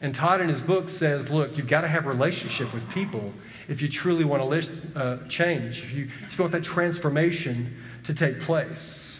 And 0.00 0.12
Tod 0.12 0.40
in 0.40 0.48
his 0.48 0.60
book 0.60 0.88
says, 0.88 1.30
look, 1.30 1.56
you've 1.56 1.68
got 1.68 1.82
to 1.82 1.88
have 1.88 2.06
relationship 2.06 2.72
with 2.74 2.88
people 2.90 3.32
if 3.68 3.80
you 3.80 3.88
truly 3.88 4.24
want 4.24 4.42
to 4.42 4.46
listen, 4.46 4.92
uh, 4.96 5.18
change, 5.28 5.82
if 5.82 5.92
you, 5.92 6.08
if 6.22 6.36
you 6.36 6.42
want 6.42 6.52
that 6.52 6.64
transformation 6.64 7.76
to 8.02 8.12
take 8.12 8.40
place. 8.40 9.11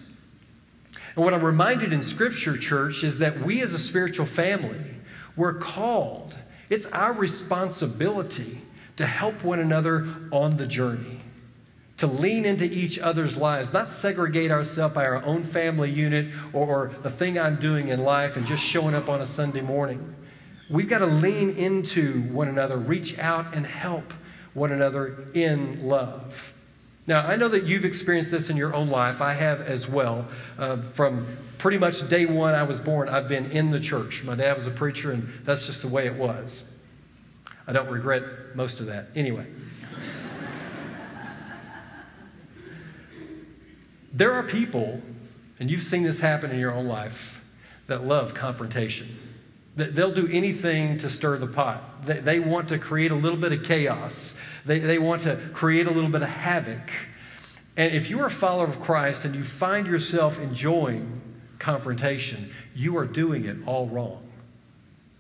And 1.15 1.25
what 1.25 1.35
I'm 1.35 1.43
reminded 1.43 1.93
in 1.93 2.03
Scripture, 2.03 2.57
church, 2.57 3.05
is 3.05 3.19
that 3.19 3.41
we 3.41 3.61
as 3.61 3.75
a 3.75 3.79
spiritual 3.79 4.27
family, 4.27 4.81
we're 5.37 5.55
called. 5.55 6.37
It's 6.71 6.87
our 6.87 7.13
responsibility 7.13 8.63
to 8.97 9.07
help 9.07 9.45
one 9.45 9.59
another 9.59 10.09
on 10.31 10.57
the 10.57 10.67
journey 10.67 11.21
to 12.03 12.09
lean 12.09 12.45
into 12.45 12.65
each 12.65 12.99
other's 12.99 13.37
lives, 13.37 13.73
not 13.73 13.93
segregate 13.93 14.51
ourselves 14.51 14.93
by 14.93 15.07
our 15.07 15.25
own 15.25 15.45
family 15.45 15.89
unit 15.89 16.27
or, 16.53 16.67
or, 16.67 16.93
the 17.05 17.09
thing 17.09 17.39
I'm 17.39 17.55
doing 17.61 17.89
in 17.89 18.03
life 18.03 18.37
and 18.37 18.45
just 18.45 18.61
showing 18.61 18.93
up 18.93 19.09
on 19.09 19.21
a 19.21 19.27
Sunday 19.27 19.61
morning. 19.61 20.13
We've 20.69 20.89
got 20.89 20.99
to 20.99 21.07
lean 21.07 21.51
into 21.51 22.23
one 22.23 22.49
another, 22.49 22.77
reach 22.77 23.21
out 23.21 23.55
and 23.55 23.65
help 23.65 24.13
one 24.53 24.73
another 24.73 25.27
in 25.35 25.87
love. 25.87 26.52
Now, 27.07 27.27
I 27.27 27.35
know 27.35 27.49
that 27.49 27.65
you've 27.65 27.85
experienced 27.85 28.31
this 28.31 28.49
in 28.49 28.57
your 28.57 28.75
own 28.75 28.89
life. 28.89 29.21
I 29.21 29.33
have 29.33 29.61
as 29.63 29.89
well. 29.89 30.27
Uh, 30.57 30.77
from 30.77 31.27
pretty 31.59 31.79
much 31.79 32.09
day 32.09 32.27
one 32.27 32.55
I 32.55 32.63
was 32.63 32.79
born, 32.79 33.09
I've 33.09 33.27
been 33.27 33.51
in 33.51 33.71
the 33.71 33.81
church. 33.81 34.23
My 34.23 34.37
dad 34.37 34.57
was 34.57 34.67
a 34.67 34.71
preacher, 34.71 35.11
and 35.11 35.29
that's 35.43 35.67
just 35.67 35.83
the 35.83 35.89
way 35.89 36.07
it 36.07 36.15
was. 36.15 36.63
I 37.67 37.73
don't 37.73 37.91
regret 37.91 38.23
most 38.55 38.81
of 38.81 38.87
that. 38.87 39.09
Anyway. 39.15 39.47
There 44.15 44.35
are 44.35 44.43
people, 44.43 45.01
and 45.59 45.71
you've 45.71 45.83
seen 45.83 46.03
this 46.03 46.21
happen 46.21 46.51
in 46.51 46.59
your 46.59 46.73
own 46.73 46.87
life, 46.87 47.43
that 47.87 48.05
love 48.05 48.35
confrontation. 48.35 49.19
That 49.77 49.95
they'll 49.95 50.13
do 50.13 50.29
anything 50.31 50.99
to 50.99 51.09
stir 51.09 51.39
the 51.39 51.47
pot. 51.47 51.83
They, 52.05 52.41
want 52.41 52.69
to 52.71 52.79
create 52.79 53.11
a 53.11 53.15
little 53.15 53.39
bit 53.39 53.53
of 53.53 53.63
chaos. 53.63 54.35
They, 54.65 54.79
they 54.79 54.99
want 54.99 55.23
to 55.23 55.37
create 55.53 55.87
a 55.87 55.91
little 55.91 56.11
bit 56.11 56.23
of 56.23 56.29
havoc. 56.29 56.91
And 57.77 57.95
if 57.95 58.11
you 58.11 58.21
are 58.21 58.27
a 58.27 58.31
follower 58.31 58.65
of 58.65 58.81
Christ 58.81 59.25
and 59.25 59.35
you 59.35 59.43
find 59.43 59.87
yourself 59.87 60.39
enjoying 60.39 61.21
confrontation, 61.59 62.51
you 62.75 62.97
are 62.97 63.07
doing 63.07 63.45
it 63.45 63.57
all 63.67 63.87
wrong. 63.87 64.23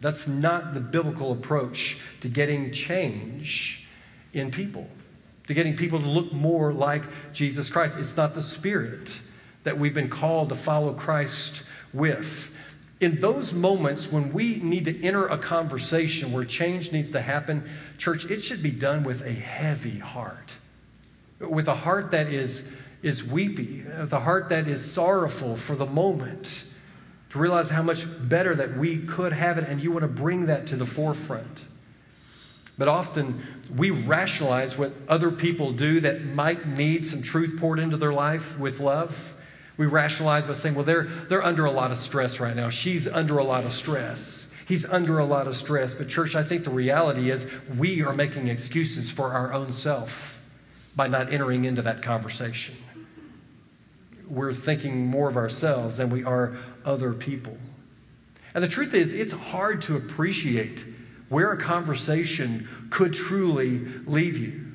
That's 0.00 0.26
not 0.26 0.74
the 0.74 0.80
biblical 0.80 1.32
approach 1.32 1.98
to 2.20 2.28
getting 2.28 2.72
change 2.72 3.86
in 4.32 4.50
people 4.50 4.88
to 5.46 5.54
getting 5.54 5.76
people 5.76 6.00
to 6.00 6.06
look 6.06 6.32
more 6.32 6.72
like 6.72 7.02
Jesus 7.32 7.68
Christ. 7.68 7.96
It's 7.98 8.16
not 8.16 8.34
the 8.34 8.42
spirit 8.42 9.18
that 9.64 9.78
we've 9.78 9.94
been 9.94 10.08
called 10.08 10.48
to 10.50 10.54
follow 10.54 10.92
Christ 10.92 11.62
with. 11.92 12.50
In 13.02 13.18
those 13.18 13.52
moments 13.52 14.12
when 14.12 14.32
we 14.32 14.58
need 14.58 14.84
to 14.84 15.04
enter 15.04 15.26
a 15.26 15.36
conversation 15.36 16.30
where 16.30 16.44
change 16.44 16.92
needs 16.92 17.10
to 17.10 17.20
happen, 17.20 17.68
church, 17.98 18.26
it 18.26 18.44
should 18.44 18.62
be 18.62 18.70
done 18.70 19.02
with 19.02 19.22
a 19.22 19.32
heavy 19.32 19.98
heart, 19.98 20.54
with 21.40 21.66
a 21.66 21.74
heart 21.74 22.12
that 22.12 22.28
is, 22.28 22.62
is 23.02 23.24
weepy, 23.24 23.84
with 23.98 24.12
a 24.12 24.20
heart 24.20 24.50
that 24.50 24.68
is 24.68 24.88
sorrowful 24.88 25.56
for 25.56 25.74
the 25.74 25.84
moment, 25.84 26.62
to 27.30 27.40
realize 27.40 27.68
how 27.68 27.82
much 27.82 28.06
better 28.28 28.54
that 28.54 28.76
we 28.76 28.98
could 28.98 29.32
have 29.32 29.58
it, 29.58 29.64
and 29.68 29.82
you 29.82 29.90
want 29.90 30.02
to 30.02 30.08
bring 30.08 30.46
that 30.46 30.68
to 30.68 30.76
the 30.76 30.86
forefront. 30.86 31.58
But 32.78 32.86
often 32.86 33.42
we 33.76 33.90
rationalize 33.90 34.78
what 34.78 34.92
other 35.08 35.32
people 35.32 35.72
do 35.72 35.98
that 36.02 36.24
might 36.24 36.68
need 36.68 37.04
some 37.04 37.20
truth 37.20 37.58
poured 37.58 37.80
into 37.80 37.96
their 37.96 38.12
life 38.12 38.56
with 38.60 38.78
love. 38.78 39.34
We 39.76 39.86
rationalize 39.86 40.46
by 40.46 40.54
saying, 40.54 40.74
well, 40.74 40.84
they're, 40.84 41.04
they're 41.04 41.44
under 41.44 41.64
a 41.64 41.70
lot 41.70 41.92
of 41.92 41.98
stress 41.98 42.40
right 42.40 42.54
now. 42.54 42.68
She's 42.68 43.08
under 43.08 43.38
a 43.38 43.44
lot 43.44 43.64
of 43.64 43.72
stress. 43.72 44.46
He's 44.66 44.84
under 44.84 45.18
a 45.18 45.24
lot 45.24 45.46
of 45.46 45.56
stress. 45.56 45.94
But, 45.94 46.08
church, 46.08 46.34
I 46.34 46.42
think 46.42 46.64
the 46.64 46.70
reality 46.70 47.30
is 47.30 47.46
we 47.76 48.02
are 48.02 48.12
making 48.12 48.48
excuses 48.48 49.10
for 49.10 49.32
our 49.32 49.52
own 49.52 49.72
self 49.72 50.40
by 50.94 51.08
not 51.08 51.32
entering 51.32 51.64
into 51.64 51.82
that 51.82 52.02
conversation. 52.02 52.76
We're 54.28 54.54
thinking 54.54 55.06
more 55.06 55.28
of 55.28 55.36
ourselves 55.36 55.96
than 55.96 56.10
we 56.10 56.24
are 56.24 56.56
other 56.84 57.12
people. 57.12 57.56
And 58.54 58.62
the 58.62 58.68
truth 58.68 58.94
is, 58.94 59.12
it's 59.12 59.32
hard 59.32 59.82
to 59.82 59.96
appreciate 59.96 60.84
where 61.28 61.52
a 61.52 61.56
conversation 61.56 62.68
could 62.90 63.14
truly 63.14 63.78
leave 64.06 64.36
you. 64.36 64.71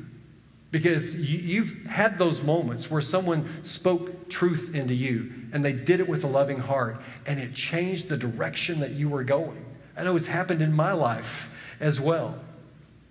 Because 0.69 1.15
you've 1.15 1.85
had 1.85 2.17
those 2.17 2.43
moments 2.43 2.91
where 2.91 3.01
someone 3.01 3.63
spoke 3.63 4.27
truth 4.29 4.75
into 4.75 4.93
you 4.93 5.31
and 5.53 5.63
they 5.63 5.71
did 5.71 6.01
it 6.01 6.07
with 6.09 6.25
a 6.25 6.27
loving 6.27 6.57
heart 6.57 7.01
and 7.25 7.39
it 7.39 7.53
changed 7.53 8.09
the 8.09 8.17
direction 8.17 8.81
that 8.81 8.91
you 8.91 9.07
were 9.07 9.23
going. 9.23 9.63
I 9.95 10.03
know 10.03 10.15
it's 10.17 10.27
happened 10.27 10.61
in 10.61 10.73
my 10.73 10.91
life 10.91 11.49
as 11.79 12.01
well. 12.01 12.37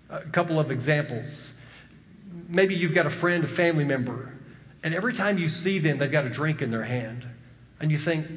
A 0.09 0.21
couple 0.21 0.59
of 0.59 0.71
examples. 0.71 1.53
Maybe 2.47 2.75
you've 2.75 2.93
got 2.93 3.07
a 3.07 3.09
friend, 3.09 3.43
a 3.43 3.47
family 3.47 3.83
member, 3.83 4.31
and 4.83 4.93
every 4.93 5.13
time 5.13 5.37
you 5.37 5.49
see 5.49 5.79
them, 5.79 5.97
they've 5.97 6.11
got 6.11 6.25
a 6.25 6.29
drink 6.29 6.61
in 6.61 6.71
their 6.71 6.83
hand. 6.83 7.25
And 7.79 7.91
you 7.91 7.97
think, 7.97 8.27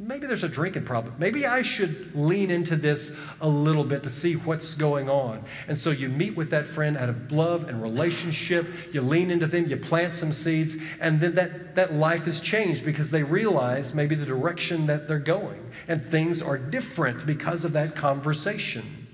maybe 0.00 0.26
there's 0.26 0.44
a 0.44 0.48
drinking 0.48 0.84
problem. 0.84 1.14
Maybe 1.18 1.46
I 1.46 1.60
should 1.60 2.16
lean 2.16 2.50
into 2.50 2.74
this 2.74 3.12
a 3.42 3.48
little 3.48 3.84
bit 3.84 4.02
to 4.04 4.10
see 4.10 4.34
what's 4.34 4.74
going 4.74 5.10
on. 5.10 5.44
And 5.68 5.76
so 5.76 5.90
you 5.90 6.08
meet 6.08 6.34
with 6.34 6.48
that 6.50 6.64
friend 6.64 6.96
out 6.96 7.10
of 7.10 7.30
love 7.30 7.68
and 7.68 7.82
relationship. 7.82 8.66
You 8.94 9.02
lean 9.02 9.30
into 9.30 9.46
them, 9.46 9.66
you 9.66 9.76
plant 9.76 10.14
some 10.14 10.32
seeds, 10.32 10.78
and 11.00 11.20
then 11.20 11.34
that, 11.34 11.74
that 11.74 11.92
life 11.92 12.26
is 12.26 12.40
changed 12.40 12.82
because 12.82 13.10
they 13.10 13.22
realize 13.22 13.92
maybe 13.92 14.14
the 14.14 14.24
direction 14.24 14.86
that 14.86 15.06
they're 15.06 15.18
going. 15.18 15.70
And 15.86 16.02
things 16.02 16.40
are 16.40 16.56
different 16.56 17.26
because 17.26 17.64
of 17.64 17.74
that 17.74 17.94
conversation. 17.94 19.06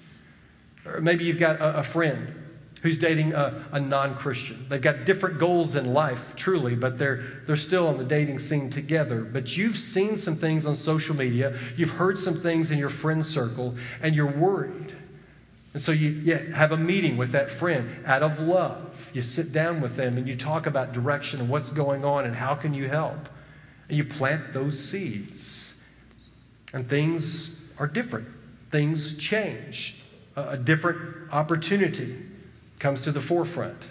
Or 0.84 1.00
maybe 1.00 1.24
you've 1.24 1.40
got 1.40 1.56
a, 1.56 1.78
a 1.78 1.82
friend 1.82 2.45
who's 2.86 2.98
dating 2.98 3.34
a, 3.34 3.64
a 3.72 3.80
non 3.80 4.14
Christian. 4.14 4.64
They've 4.68 4.80
got 4.80 5.04
different 5.04 5.40
goals 5.40 5.74
in 5.74 5.92
life, 5.92 6.36
truly, 6.36 6.76
but 6.76 6.96
they're, 6.96 7.24
they're 7.44 7.56
still 7.56 7.88
on 7.88 7.98
the 7.98 8.04
dating 8.04 8.38
scene 8.38 8.70
together. 8.70 9.22
But 9.22 9.56
you've 9.56 9.76
seen 9.76 10.16
some 10.16 10.36
things 10.36 10.64
on 10.66 10.76
social 10.76 11.16
media, 11.16 11.58
you've 11.76 11.90
heard 11.90 12.16
some 12.16 12.38
things 12.38 12.70
in 12.70 12.78
your 12.78 12.88
friend 12.88 13.26
circle, 13.26 13.74
and 14.02 14.14
you're 14.14 14.30
worried. 14.30 14.94
And 15.72 15.82
so 15.82 15.90
you, 15.90 16.10
you 16.10 16.36
have 16.36 16.70
a 16.70 16.76
meeting 16.76 17.16
with 17.16 17.32
that 17.32 17.50
friend 17.50 17.90
out 18.06 18.22
of 18.22 18.38
love. 18.38 19.10
You 19.12 19.20
sit 19.20 19.50
down 19.50 19.80
with 19.80 19.96
them 19.96 20.16
and 20.16 20.28
you 20.28 20.36
talk 20.36 20.66
about 20.66 20.92
direction 20.92 21.40
and 21.40 21.48
what's 21.48 21.72
going 21.72 22.04
on 22.04 22.24
and 22.24 22.36
how 22.36 22.54
can 22.54 22.72
you 22.72 22.88
help. 22.88 23.28
And 23.88 23.98
you 23.98 24.04
plant 24.04 24.52
those 24.52 24.78
seeds. 24.78 25.74
And 26.72 26.88
things 26.88 27.50
are 27.78 27.88
different. 27.88 28.28
Things 28.70 29.14
change. 29.14 30.04
a, 30.36 30.50
a 30.50 30.56
different 30.56 31.32
opportunity 31.32 32.16
comes 32.78 33.02
to 33.02 33.12
the 33.12 33.20
forefront. 33.20 33.82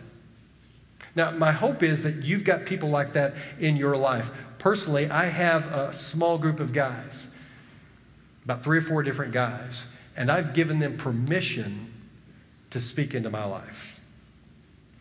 Now, 1.15 1.31
my 1.31 1.51
hope 1.51 1.81
is 1.81 2.03
that 2.03 2.23
you've 2.23 2.43
got 2.43 2.65
people 2.65 2.89
like 2.89 3.13
that 3.13 3.35
in 3.59 3.77
your 3.77 3.95
life. 3.95 4.31
Personally, 4.59 5.09
I 5.09 5.25
have 5.25 5.67
a 5.71 5.93
small 5.93 6.37
group 6.37 6.59
of 6.59 6.73
guys, 6.73 7.27
about 8.43 8.63
three 8.63 8.77
or 8.77 8.81
four 8.81 9.01
different 9.01 9.31
guys, 9.31 9.87
and 10.17 10.29
I've 10.29 10.53
given 10.53 10.77
them 10.77 10.97
permission 10.97 11.91
to 12.71 12.81
speak 12.81 13.15
into 13.15 13.29
my 13.29 13.45
life. 13.45 13.99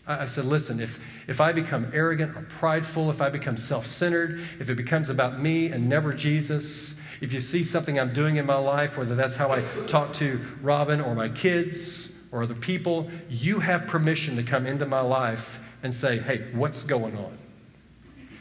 I 0.07 0.27
said, 0.27 0.45
listen, 0.45 0.81
if, 0.81 1.01
if 1.27 1.41
I 1.41 1.53
become 1.53 1.91
arrogant 1.95 2.37
or 2.37 2.43
prideful, 2.43 3.09
if 3.09 3.23
I 3.23 3.31
become 3.31 3.57
self 3.57 3.87
centered, 3.87 4.41
if 4.61 4.69
it 4.69 4.75
becomes 4.75 5.09
about 5.09 5.41
me 5.41 5.69
and 5.69 5.89
never 5.89 6.13
Jesus, 6.13 6.95
if 7.23 7.33
you 7.33 7.41
see 7.41 7.65
something 7.65 7.99
I'm 7.99 8.13
doing 8.13 8.37
in 8.37 8.45
my 8.45 8.57
life, 8.57 8.99
whether 8.99 9.15
that's 9.15 9.35
how 9.35 9.51
I 9.51 9.63
talk 9.87 10.13
to 10.15 10.45
Robin 10.61 11.01
or 11.01 11.15
my 11.15 11.31
kids 11.31 12.11
or 12.35 12.47
the 12.47 12.55
people, 12.55 13.09
you 13.31 13.61
have 13.61 13.87
permission 13.87 14.35
to 14.35 14.43
come 14.43 14.67
into 14.67 14.85
my 14.85 15.01
life 15.01 15.61
and 15.85 15.95
say, 15.95 16.19
hey, 16.19 16.49
what's 16.53 16.83
going 16.83 17.17
on? 17.17 17.39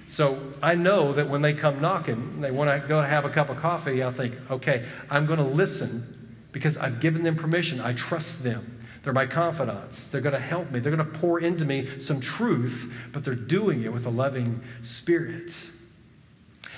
So 0.07 0.53
I 0.63 0.73
know 0.73 1.13
that 1.13 1.29
when 1.29 1.43
they 1.43 1.53
come 1.53 1.79
knocking, 1.79 2.41
they 2.41 2.49
want 2.49 2.69
to 2.71 2.87
go 2.87 3.01
to 3.01 3.07
have 3.07 3.23
a 3.23 3.29
cup 3.29 3.51
of 3.51 3.57
coffee, 3.57 4.01
I'll 4.01 4.11
think, 4.11 4.33
okay, 4.49 4.85
I'm 5.11 5.27
going 5.27 5.37
to 5.37 5.45
listen 5.45 6.35
because 6.51 6.75
I've 6.75 6.99
given 6.99 7.21
them 7.21 7.35
permission. 7.35 7.79
I 7.81 7.93
trust 7.93 8.43
them. 8.43 8.83
They're 9.03 9.13
my 9.13 9.27
confidants. 9.27 10.07
They're 10.07 10.21
going 10.21 10.33
to 10.33 10.39
help 10.39 10.71
me. 10.71 10.79
They're 10.79 10.95
going 10.95 11.11
to 11.11 11.19
pour 11.19 11.39
into 11.39 11.63
me 11.63 11.99
some 11.99 12.19
truth, 12.19 12.91
but 13.11 13.23
they're 13.23 13.35
doing 13.35 13.83
it 13.83 13.93
with 13.93 14.07
a 14.07 14.09
loving 14.09 14.59
spirit. 14.81 15.69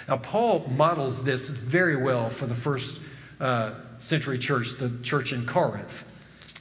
Now, 0.10 0.18
Paul 0.18 0.68
models 0.76 1.24
this 1.24 1.48
very 1.48 1.96
well 1.96 2.30
for 2.30 2.46
the 2.46 2.56
first 2.56 3.00
uh, 3.40 3.76
century 4.00 4.38
church, 4.38 4.74
the 4.78 4.92
church 5.02 5.32
in 5.32 5.46
Corinth. 5.46 6.04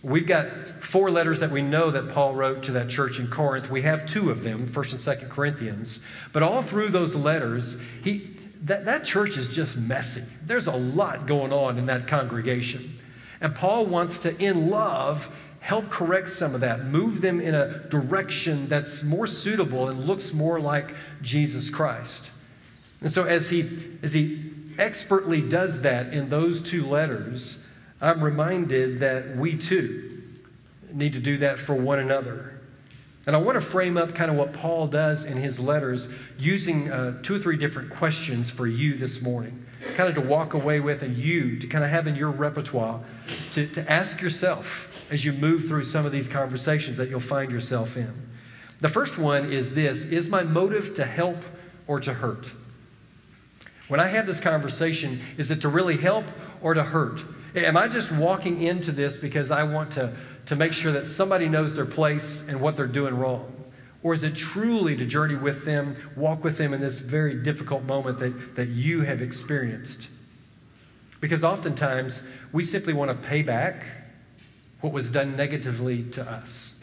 We've 0.05 0.27
got 0.27 0.85
four 0.85 1.11
letters 1.11 1.41
that 1.41 1.51
we 1.51 1.63
know 1.63 1.91
that 1.91 2.11
Paul 2.11 2.35
wrote 2.35 2.63
to 2.65 2.73
that 2.73 2.91
church 2.91 3.19
in 3.19 3.27
Corinth. 3.27 3.71
We 3.71 3.81
have 3.83 4.05
two 4.05 4.31
of 4.31 4.43
them, 4.43 4.69
1st 4.69 4.91
and 4.93 5.01
2nd 5.01 5.31
Corinthians. 5.31 5.99
But 6.35 6.43
all 6.43 6.61
through 6.61 6.91
those 6.91 7.15
letters, 7.15 7.79
he, 8.03 8.37
that, 8.65 8.85
that 8.85 9.05
church 9.05 9.39
is 9.39 9.49
just 9.49 9.79
messy. 9.79 10.23
There's 10.45 10.67
a 10.67 10.77
lot 10.77 11.27
going 11.27 11.55
on 11.55 11.79
in 11.79 11.87
that 11.87 12.07
congregation. 12.07 13.01
And 13.41 13.55
Paul 13.55 13.87
wants 13.87 14.19
to, 14.21 14.39
in 14.39 14.69
love, 14.69 15.35
help 15.61 15.89
correct 15.89 16.29
some 16.29 16.55
of 16.55 16.61
that, 16.61 16.85
move 16.85 17.23
them 17.23 17.41
in 17.41 17.55
a 17.55 17.79
direction 17.89 18.69
that's 18.69 19.03
more 19.03 19.27
suitable 19.27 19.89
and 19.89 20.05
looks 20.05 20.35
more 20.35 20.61
like 20.61 20.95
Jesus 21.23 21.71
Christ. 21.71 22.31
And 23.01 23.11
so 23.11 23.25
as 23.25 23.49
he 23.49 23.97
as 24.03 24.13
he 24.13 24.53
expertly 24.79 25.41
does 25.41 25.81
that 25.81 26.13
in 26.13 26.29
those 26.29 26.61
two 26.61 26.87
letters, 26.87 27.64
I'm 28.05 28.23
reminded 28.23 28.99
that 28.99 29.37
we 29.37 29.57
too 29.57 30.23
need 30.93 31.15
to 31.15 31.21
do 31.21 31.39
that 31.39 31.59
for 31.59 31.75
one 31.75 31.99
another. 31.99 32.61
And 33.27 33.35
I 33.35 33.39
want 33.39 33.57
to 33.57 33.61
frame 33.61 33.97
up 33.97 34.15
kind 34.15 34.31
of 34.31 34.37
what 34.37 34.53
Paul 34.53 34.87
does 34.87 35.25
in 35.25 35.39
his 35.39 35.59
letters 35.59 36.09
using 36.39 36.93
uh, 36.93 37.23
two 37.23 37.37
or 37.37 37.39
three 37.39 37.57
different 37.57 37.91
questions 37.91 38.51
for 38.51 38.67
you 38.67 38.95
this 38.95 39.23
morning, 39.23 39.65
kind 39.97 40.09
of 40.09 40.15
to 40.17 40.21
walk 40.21 40.53
away 40.53 40.81
with 40.81 41.03
and 41.03 41.17
you 41.17 41.59
to 41.59 41.67
kind 41.67 41.83
of 41.83 41.89
have 41.89 42.07
in 42.07 42.15
your 42.15 42.31
repertoire 42.31 43.01
to, 43.53 43.67
to 43.69 43.91
ask 43.91 44.21
yourself 44.21 45.03
as 45.11 45.25
you 45.25 45.33
move 45.33 45.67
through 45.67 45.85
some 45.85 46.05
of 46.05 46.13
these 46.13 46.29
conversations 46.29 46.99
that 46.99 47.09
you'll 47.09 47.21
find 47.21 47.51
yourself 47.51 47.97
in. 47.97 48.13
The 48.81 48.89
first 48.91 49.17
one 49.17 49.51
is 49.51 49.73
this 49.73 50.03
Is 50.05 50.29
my 50.29 50.43
motive 50.43 50.93
to 50.95 51.07
help 51.07 51.39
or 51.87 52.01
to 52.01 52.13
hurt? 52.13 52.53
When 53.89 54.01
I 54.01 54.09
have 54.09 54.27
this 54.27 54.41
conversation, 54.41 55.21
is 55.39 55.51
it 55.51 55.63
to 55.63 55.69
really 55.69 55.97
help 55.97 56.27
or 56.61 56.75
to 56.75 56.83
hurt? 56.83 57.25
Am 57.55 57.77
I 57.77 57.87
just 57.87 58.11
walking 58.11 58.63
into 58.63 58.91
this 58.91 59.17
because 59.17 59.51
I 59.51 59.63
want 59.63 59.93
to, 59.93 60.13
to 60.47 60.57
make 60.57 60.73
sure 60.73 60.91
that 60.93 61.07
somebody 61.07 61.49
knows 61.49 61.77
their 61.77 61.87
place 61.87 62.43
and 62.49 62.61
what 62.61 62.77
they're 62.77 62.87
doing 62.87 63.17
wrong? 63.17 63.51
Or 64.03 64.13
is 64.13 64.25
it 64.25 64.35
truly 64.35 64.97
to 64.97 65.07
journey 65.07 65.37
with 65.37 65.65
them, 65.65 65.97
walk 66.17 66.43
with 66.43 66.59
them 66.59 66.75
in 66.75 66.81
this 66.81 66.99
very 66.99 67.37
difficult 67.37 67.85
moment 67.85 68.19
that, 68.19 68.57
that 68.57 68.69
you 68.69 69.03
have 69.03 69.23
experienced? 69.23 70.09
Because 71.21 71.45
oftentimes 71.45 72.21
we 72.53 72.65
simply 72.65 72.93
want 72.93 73.11
to 73.11 73.29
pay 73.29 73.43
back 73.43 73.87
what 74.81 74.93
was 74.93 75.09
done 75.09 75.37
negatively 75.37 76.03
to 76.11 76.29
us. 76.29 76.75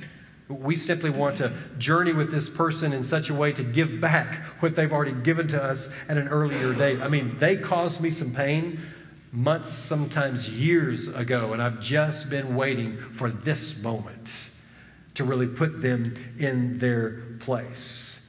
We 0.47 0.75
simply 0.75 1.11
want 1.11 1.37
to 1.37 1.53
journey 1.77 2.13
with 2.13 2.31
this 2.31 2.49
person 2.49 2.91
in 2.93 3.03
such 3.03 3.29
a 3.29 3.33
way 3.33 3.51
to 3.53 3.63
give 3.63 4.01
back 4.01 4.39
what 4.59 4.75
they've 4.75 4.91
already 4.91 5.13
given 5.13 5.47
to 5.49 5.63
us 5.63 5.89
at 6.09 6.17
an 6.17 6.27
earlier 6.29 6.73
date. 6.73 7.01
I 7.01 7.07
mean, 7.07 7.37
they 7.37 7.55
caused 7.55 8.01
me 8.01 8.09
some 8.09 8.33
pain, 8.33 8.79
months, 9.31 9.71
sometimes 9.71 10.49
years 10.49 11.07
ago, 11.07 11.53
and 11.53 11.61
I've 11.61 11.79
just 11.79 12.29
been 12.29 12.55
waiting 12.55 12.97
for 13.13 13.29
this 13.29 13.77
moment 13.77 14.49
to 15.13 15.23
really 15.23 15.47
put 15.47 15.81
them 15.81 16.15
in 16.37 16.77
their 16.79 17.23
place. 17.39 18.19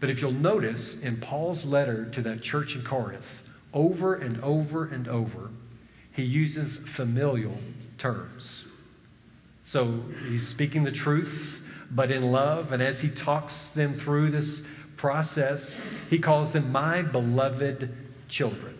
But 0.00 0.10
if 0.10 0.20
you'll 0.20 0.32
notice 0.32 1.00
in 1.00 1.18
Paul's 1.18 1.64
letter 1.64 2.06
to 2.06 2.22
that 2.22 2.42
church 2.42 2.74
in 2.74 2.82
Corinth, 2.82 3.42
over 3.72 4.14
and 4.14 4.40
over 4.42 4.86
and 4.86 5.08
over, 5.08 5.50
he 6.12 6.22
uses 6.22 6.78
familial 6.78 7.58
terms. 7.98 8.64
So 9.64 10.02
he's 10.28 10.46
speaking 10.46 10.84
the 10.84 10.92
truth, 10.92 11.62
but 11.90 12.10
in 12.10 12.30
love. 12.32 12.72
And 12.72 12.82
as 12.82 13.00
he 13.00 13.08
talks 13.08 13.70
them 13.72 13.92
through 13.92 14.30
this 14.30 14.62
process, 14.96 15.78
he 16.08 16.18
calls 16.18 16.52
them 16.52 16.70
my 16.72 17.02
beloved 17.02 17.94
children. 18.28 18.75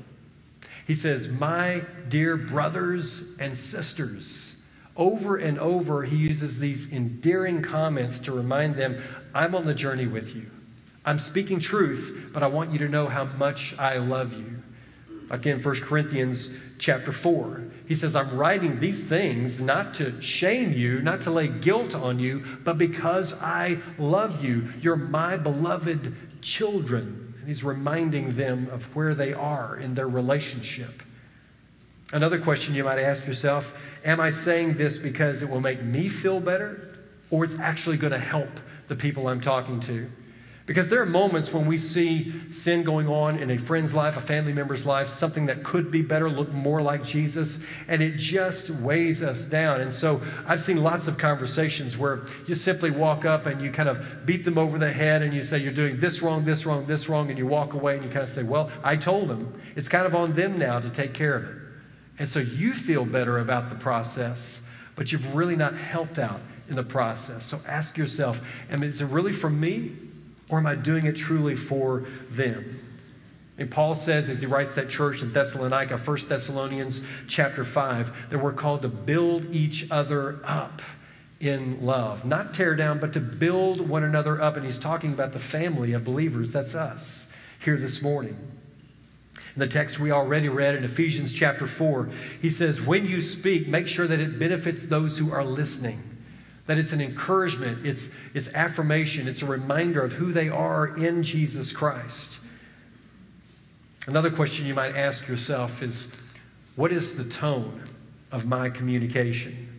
He 0.87 0.94
says, 0.94 1.29
My 1.29 1.83
dear 2.09 2.37
brothers 2.37 3.22
and 3.38 3.57
sisters. 3.57 4.55
Over 4.96 5.37
and 5.37 5.59
over, 5.59 6.05
he 6.05 6.16
uses 6.16 6.59
these 6.59 6.90
endearing 6.90 7.61
comments 7.61 8.18
to 8.20 8.33
remind 8.33 8.77
them, 8.77 9.03
I'm 9.35 9.55
on 9.55 9.66
the 9.66 9.75
journey 9.75 10.07
with 10.07 10.35
you. 10.35 10.51
I'm 11.05 11.18
speaking 11.18 11.61
truth, 11.61 12.31
but 12.33 12.42
I 12.42 12.46
want 12.46 12.72
you 12.72 12.79
to 12.79 12.88
know 12.88 13.07
how 13.07 13.25
much 13.25 13.77
I 13.79 13.99
love 13.99 14.33
you. 14.33 14.62
Again, 15.29 15.62
1 15.62 15.75
Corinthians 15.81 16.49
chapter 16.79 17.12
4. 17.12 17.62
He 17.87 17.94
says, 17.94 18.16
I'm 18.16 18.37
writing 18.37 18.81
these 18.81 19.05
things 19.05 19.61
not 19.61 19.92
to 19.94 20.20
shame 20.22 20.72
you, 20.72 21.03
not 21.03 21.20
to 21.22 21.31
lay 21.31 21.49
guilt 21.49 21.94
on 21.94 22.18
you, 22.18 22.44
but 22.64 22.79
because 22.79 23.33
I 23.35 23.79
love 23.99 24.44
you. 24.44 24.72
You're 24.81 24.96
my 24.96 25.37
beloved 25.37 26.14
children. 26.42 27.26
He's 27.47 27.63
reminding 27.63 28.37
them 28.37 28.69
of 28.73 28.85
where 28.97 29.15
they 29.15 29.33
are 29.33 29.77
in 29.77 29.95
their 29.95 30.09
relationship. 30.09 31.03
Another 32.13 32.39
question 32.39 32.75
you 32.75 32.85
might 32.85 32.99
ask 32.99 33.27
yourself 33.27 33.73
Am 34.05 34.21
I 34.21 34.31
saying 34.31 34.77
this 34.77 34.99
because 34.99 35.43
it 35.43 35.49
will 35.49 35.61
make 35.61 35.83
me 35.83 36.09
feel 36.09 36.41
better, 36.41 36.99
or 37.31 37.45
it's 37.45 37.57
actually 37.57 37.97
going 37.97 38.13
to 38.13 38.19
help 38.19 38.61
the 38.89 38.97
people 38.97 39.29
I'm 39.29 39.41
talking 39.41 39.81
to? 39.81 40.11
Because 40.66 40.90
there 40.90 41.00
are 41.00 41.07
moments 41.07 41.52
when 41.52 41.64
we 41.64 41.79
see 41.79 42.33
sin 42.50 42.83
going 42.83 43.07
on 43.07 43.38
in 43.38 43.52
a 43.52 43.57
friend's 43.57 43.94
life, 43.94 44.16
a 44.16 44.20
family 44.20 44.52
member's 44.52 44.85
life, 44.85 45.07
something 45.07 45.46
that 45.46 45.62
could 45.62 45.92
be 45.92 46.02
better, 46.02 46.29
look 46.29 46.50
more 46.52 46.83
like 46.83 47.05
Jesus, 47.05 47.59
and 47.87 48.02
it 48.02 48.16
just 48.16 48.70
weighs 48.70 49.22
us 49.22 49.42
down. 49.42 49.81
And 49.81 49.94
so 49.94 50.20
I've 50.44 50.61
seen 50.61 50.83
lots 50.83 51.07
of 51.07 51.18
conversations 51.18 51.96
where 51.96 52.22
you 52.48 52.57
simply 52.57 52.90
walk 52.90 53.24
up 53.24 53.46
and 53.46 53.62
you 53.62 53.70
kind 53.70 53.88
of 53.88 54.26
beat 54.26 54.44
them 54.44 54.59
over 54.59 54.76
the 54.76 54.90
head 54.90 55.22
and 55.22 55.33
you 55.33 55.44
say, 55.44 55.59
You're 55.59 55.72
doing 55.72 56.00
this 56.00 56.20
wrong, 56.20 56.44
this 56.44 56.66
wrong, 56.66 56.85
this 56.85 57.09
wrong, 57.09 57.31
and 57.31 57.38
you 57.38 57.46
walk 57.46 57.74
away 57.74 57.94
and 57.94 58.02
you 58.02 58.11
kind 58.11 58.24
of 58.24 58.31
say, 58.31 58.42
Well, 58.42 58.68
I 58.83 58.96
told 58.96 59.29
them. 59.29 59.55
It's 59.76 59.88
kind 59.88 60.05
of 60.05 60.16
on 60.16 60.33
them 60.33 60.59
now 60.59 60.81
to 60.81 60.90
take 60.90 61.14
care 61.14 61.37
of 61.37 61.44
it. 61.44 61.57
And 62.18 62.29
so 62.29 62.40
you 62.40 62.74
feel 62.74 63.05
better 63.05 63.38
about 63.38 63.70
the 63.70 63.76
process, 63.76 64.59
but 64.96 65.12
you've 65.12 65.37
really 65.37 65.55
not 65.55 65.76
helped 65.76 66.18
out 66.18 66.40
in 66.68 66.74
the 66.74 66.83
process. 66.83 67.44
So 67.44 67.61
ask 67.68 67.96
yourself, 67.96 68.40
and 68.68 68.83
is 68.83 69.00
it 69.00 69.07
really 69.07 69.33
from 69.33 69.61
me? 69.61 69.92
Or 70.49 70.59
am 70.59 70.67
I 70.67 70.75
doing 70.75 71.07
it 71.07 71.17
truly 71.17 71.55
for 71.55 72.05
them? 72.31 72.83
And 73.59 73.71
Paul 73.71 73.95
says, 73.95 74.29
as 74.29 74.41
he 74.41 74.47
writes 74.47 74.75
that 74.75 74.91
church 74.91 75.23
in 75.23 75.33
Thessalonica, 75.33 75.97
1 75.97 76.19
Thessalonians 76.29 77.01
chapter 77.27 77.65
5, 77.65 78.31
that 78.31 78.39
we're 78.39 78.53
called 78.53 78.83
to 78.83 78.89
build 78.89 79.47
each 79.55 79.91
other 79.91 80.41
up 80.45 80.83
in 81.41 81.85
love. 81.85 82.25
Not 82.25 82.53
tear 82.53 82.77
down, 82.77 82.99
but 82.99 83.13
to 83.15 83.21
build 83.21 83.81
one 83.81 84.05
another 84.05 84.41
up. 84.41 84.57
And 84.57 84.67
he's 84.67 84.79
talking 84.79 85.13
about 85.13 85.33
the 85.33 85.39
family 85.39 85.95
of 85.95 86.05
believers. 86.05 86.53
That's 86.53 86.75
us 86.75 87.25
here 87.65 87.79
this 87.79 88.03
morning. 88.03 88.37
In 89.55 89.61
the 89.61 89.67
text 89.67 89.99
we 89.99 90.11
already 90.11 90.51
read 90.51 90.75
in 90.75 90.85
Ephesians 90.85 91.33
chapter 91.33 91.67
4, 91.67 92.11
he 92.43 92.51
says, 92.51 92.83
When 92.83 93.07
you 93.07 93.23
speak, 93.23 93.67
make 93.67 93.87
sure 93.87 94.07
that 94.07 94.21
it 94.21 94.39
benefits 94.39 94.85
those 94.85 95.17
who 95.17 95.33
are 95.33 95.45
listening 95.45 96.15
that 96.66 96.79
it's 96.79 96.92
an 96.92 97.00
encouragement, 97.00 97.87
it's, 97.87 98.09
it's 98.35 98.52
affirmation, 98.55 99.29
it's 99.29 99.42
a 99.42 99.46
reminder 99.46 100.02
of 100.02 100.12
who 100.12 100.33
they 100.33 100.48
are 100.48 100.96
in 100.96 101.22
Jesus 101.22 101.72
Christ. 101.72 102.40
Another 104.07 104.31
question 104.31 104.66
you 104.66 104.74
might 104.74 104.96
ask 104.96 105.26
yourself 105.26 105.83
is 105.83 106.09
what 106.76 106.92
is 106.92 107.16
the 107.16 107.24
tone 107.24 107.83
of 108.33 108.46
my 108.46 108.68
communication? 108.68 109.72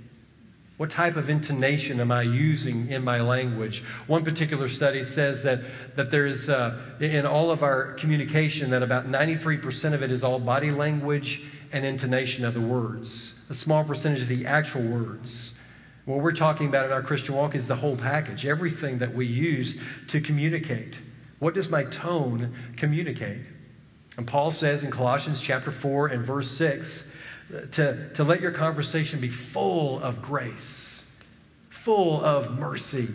What 0.78 0.92
type 0.92 1.16
of 1.16 1.30
intonation 1.30 2.00
am 2.00 2.12
I 2.12 2.22
using 2.22 2.90
in 2.90 3.04
my 3.04 3.20
language? 3.20 3.84
One 4.06 4.24
particular 4.24 4.68
study 4.70 5.04
says 5.04 5.42
that, 5.44 5.62
that 5.96 6.12
there 6.12 6.28
is, 6.28 6.50
uh, 6.50 6.80
in 7.00 7.26
all 7.26 7.50
of 7.50 7.64
our 7.64 7.94
communication, 7.94 8.70
that 8.70 8.84
about 8.84 9.08
93% 9.08 9.94
of 9.94 10.04
it 10.04 10.12
is 10.12 10.24
all 10.24 10.40
body 10.40 10.70
language 10.70 11.42
and 11.74 11.84
intonation 11.84 12.46
of 12.46 12.54
the 12.54 12.62
words, 12.62 13.34
a 13.50 13.56
small 13.56 13.84
percentage 13.84 14.22
of 14.22 14.28
the 14.28 14.46
actual 14.46 14.84
words. 14.84 15.52
What 16.08 16.20
we're 16.20 16.32
talking 16.32 16.68
about 16.68 16.86
in 16.86 16.94
our 16.94 17.02
Christian 17.02 17.36
walk 17.36 17.54
is 17.54 17.68
the 17.68 17.76
whole 17.76 17.98
package, 17.98 18.46
everything 18.46 18.98
that 19.00 19.14
we 19.14 19.26
use 19.26 19.78
to 20.08 20.22
communicate. 20.22 20.96
What 21.40 21.54
does 21.54 21.68
my 21.68 21.84
tone 21.84 22.56
communicate? 22.78 23.42
And 24.16 24.26
Paul 24.26 24.52
says 24.52 24.84
in 24.84 24.90
Colossians 24.90 25.42
chapter 25.42 25.70
4 25.70 26.08
and 26.08 26.26
verse 26.26 26.50
6 26.52 27.04
to, 27.72 28.10
to 28.14 28.24
let 28.24 28.40
your 28.40 28.52
conversation 28.52 29.20
be 29.20 29.28
full 29.28 30.02
of 30.02 30.22
grace, 30.22 31.04
full 31.68 32.24
of 32.24 32.58
mercy, 32.58 33.10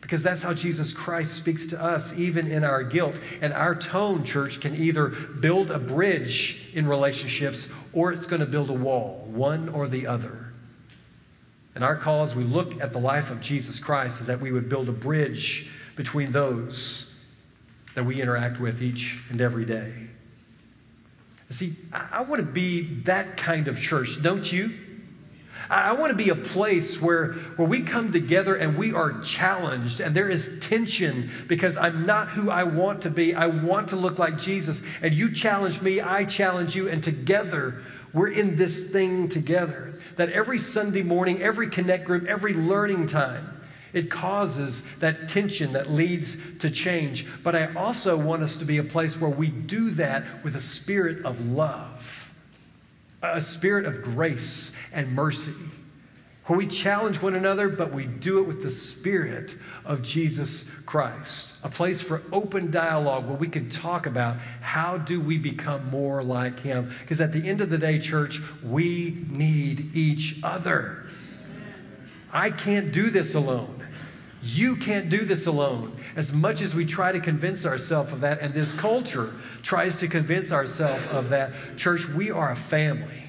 because 0.00 0.24
that's 0.24 0.42
how 0.42 0.52
Jesus 0.52 0.92
Christ 0.92 1.34
speaks 1.34 1.64
to 1.66 1.80
us, 1.80 2.12
even 2.14 2.48
in 2.48 2.64
our 2.64 2.82
guilt. 2.82 3.14
And 3.40 3.52
our 3.52 3.76
tone, 3.76 4.24
church, 4.24 4.60
can 4.60 4.74
either 4.74 5.10
build 5.10 5.70
a 5.70 5.78
bridge 5.78 6.70
in 6.74 6.88
relationships 6.88 7.68
or 7.92 8.12
it's 8.12 8.26
going 8.26 8.40
to 8.40 8.46
build 8.46 8.70
a 8.70 8.74
wall, 8.74 9.28
one 9.30 9.68
or 9.68 9.86
the 9.86 10.08
other. 10.08 10.45
And 11.76 11.84
our 11.84 11.94
call 11.94 12.22
as 12.22 12.34
we 12.34 12.42
look 12.42 12.80
at 12.80 12.92
the 12.92 12.98
life 12.98 13.30
of 13.30 13.42
Jesus 13.42 13.78
Christ 13.78 14.22
is 14.22 14.26
that 14.28 14.40
we 14.40 14.50
would 14.50 14.66
build 14.66 14.88
a 14.88 14.92
bridge 14.92 15.68
between 15.94 16.32
those 16.32 17.12
that 17.94 18.02
we 18.02 18.20
interact 18.20 18.58
with 18.58 18.82
each 18.82 19.18
and 19.28 19.42
every 19.42 19.66
day. 19.66 19.92
See, 21.50 21.74
I, 21.92 22.22
want 22.22 22.40
to 22.40 22.50
be 22.50 22.80
that 23.02 23.36
kind 23.36 23.68
of 23.68 23.78
church, 23.78 24.22
don't 24.22 24.50
you? 24.50 24.72
I 25.68 25.92
want 25.92 26.10
to 26.10 26.16
be 26.16 26.30
a 26.30 26.34
place 26.34 26.98
where, 27.00 27.34
where 27.56 27.68
we 27.68 27.82
come 27.82 28.10
together 28.10 28.56
and 28.56 28.78
we 28.78 28.94
are 28.94 29.20
challenged 29.20 30.00
and 30.00 30.16
there 30.16 30.30
is 30.30 30.58
tension 30.60 31.30
because 31.46 31.76
I'm 31.76 32.06
not 32.06 32.28
who 32.28 32.48
I 32.48 32.64
want 32.64 33.02
to 33.02 33.10
be. 33.10 33.34
I 33.34 33.48
want 33.48 33.90
to 33.90 33.96
look 33.96 34.18
like 34.18 34.38
Jesus. 34.38 34.80
And 35.02 35.12
you 35.12 35.30
challenge 35.30 35.82
me, 35.82 36.00
I 36.00 36.24
challenge 36.24 36.74
you, 36.74 36.88
and 36.88 37.04
together 37.04 37.82
we're 38.14 38.28
in 38.28 38.56
this 38.56 38.86
thing 38.86 39.28
together. 39.28 39.95
That 40.16 40.30
every 40.30 40.58
Sunday 40.58 41.02
morning, 41.02 41.40
every 41.40 41.68
connect 41.68 42.04
group, 42.04 42.26
every 42.26 42.54
learning 42.54 43.06
time, 43.06 43.60
it 43.92 44.10
causes 44.10 44.82
that 44.98 45.28
tension 45.28 45.72
that 45.72 45.90
leads 45.90 46.36
to 46.58 46.68
change. 46.68 47.26
But 47.42 47.54
I 47.54 47.72
also 47.74 48.16
want 48.16 48.42
us 48.42 48.56
to 48.56 48.64
be 48.64 48.78
a 48.78 48.84
place 48.84 49.18
where 49.18 49.30
we 49.30 49.48
do 49.48 49.90
that 49.92 50.44
with 50.44 50.56
a 50.56 50.60
spirit 50.60 51.24
of 51.24 51.40
love 51.46 52.26
a 53.22 53.40
spirit 53.40 53.86
of 53.86 54.02
grace 54.02 54.72
and 54.92 55.12
mercy, 55.12 55.54
where 56.46 56.58
we 56.58 56.66
challenge 56.66 57.20
one 57.20 57.34
another, 57.34 57.68
but 57.68 57.92
we 57.92 58.06
do 58.06 58.38
it 58.38 58.46
with 58.46 58.62
the 58.62 58.70
spirit 58.70 59.56
of 59.84 60.02
Jesus 60.02 60.64
Christ. 60.86 61.48
A 61.64 61.68
place 61.68 62.00
for 62.00 62.22
open 62.32 62.70
dialogue 62.70 63.26
where 63.26 63.36
we 63.36 63.48
can 63.48 63.68
talk 63.68 64.06
about 64.06 64.36
how 64.60 64.96
do 64.96 65.20
we 65.20 65.38
become 65.38 65.90
more 65.90 66.22
like 66.22 66.60
him. 66.60 66.92
Because 67.00 67.20
at 67.20 67.32
the 67.32 67.46
end 67.46 67.60
of 67.60 67.68
the 67.68 67.78
day, 67.78 67.98
church, 67.98 68.40
we 68.62 69.24
need 69.28 69.94
each 69.96 70.38
other. 70.44 71.06
I 72.32 72.50
can't 72.50 72.92
do 72.92 73.10
this 73.10 73.34
alone. 73.34 73.82
You 74.42 74.76
can't 74.76 75.08
do 75.08 75.24
this 75.24 75.46
alone. 75.46 75.98
As 76.14 76.32
much 76.32 76.62
as 76.62 76.74
we 76.74 76.86
try 76.86 77.10
to 77.10 77.18
convince 77.18 77.66
ourselves 77.66 78.12
of 78.12 78.20
that, 78.20 78.40
and 78.40 78.54
this 78.54 78.72
culture 78.74 79.34
tries 79.62 79.96
to 79.96 80.06
convince 80.06 80.52
ourselves 80.52 81.04
of 81.08 81.30
that, 81.30 81.52
church, 81.76 82.08
we 82.08 82.30
are 82.30 82.52
a 82.52 82.56
family. 82.56 83.25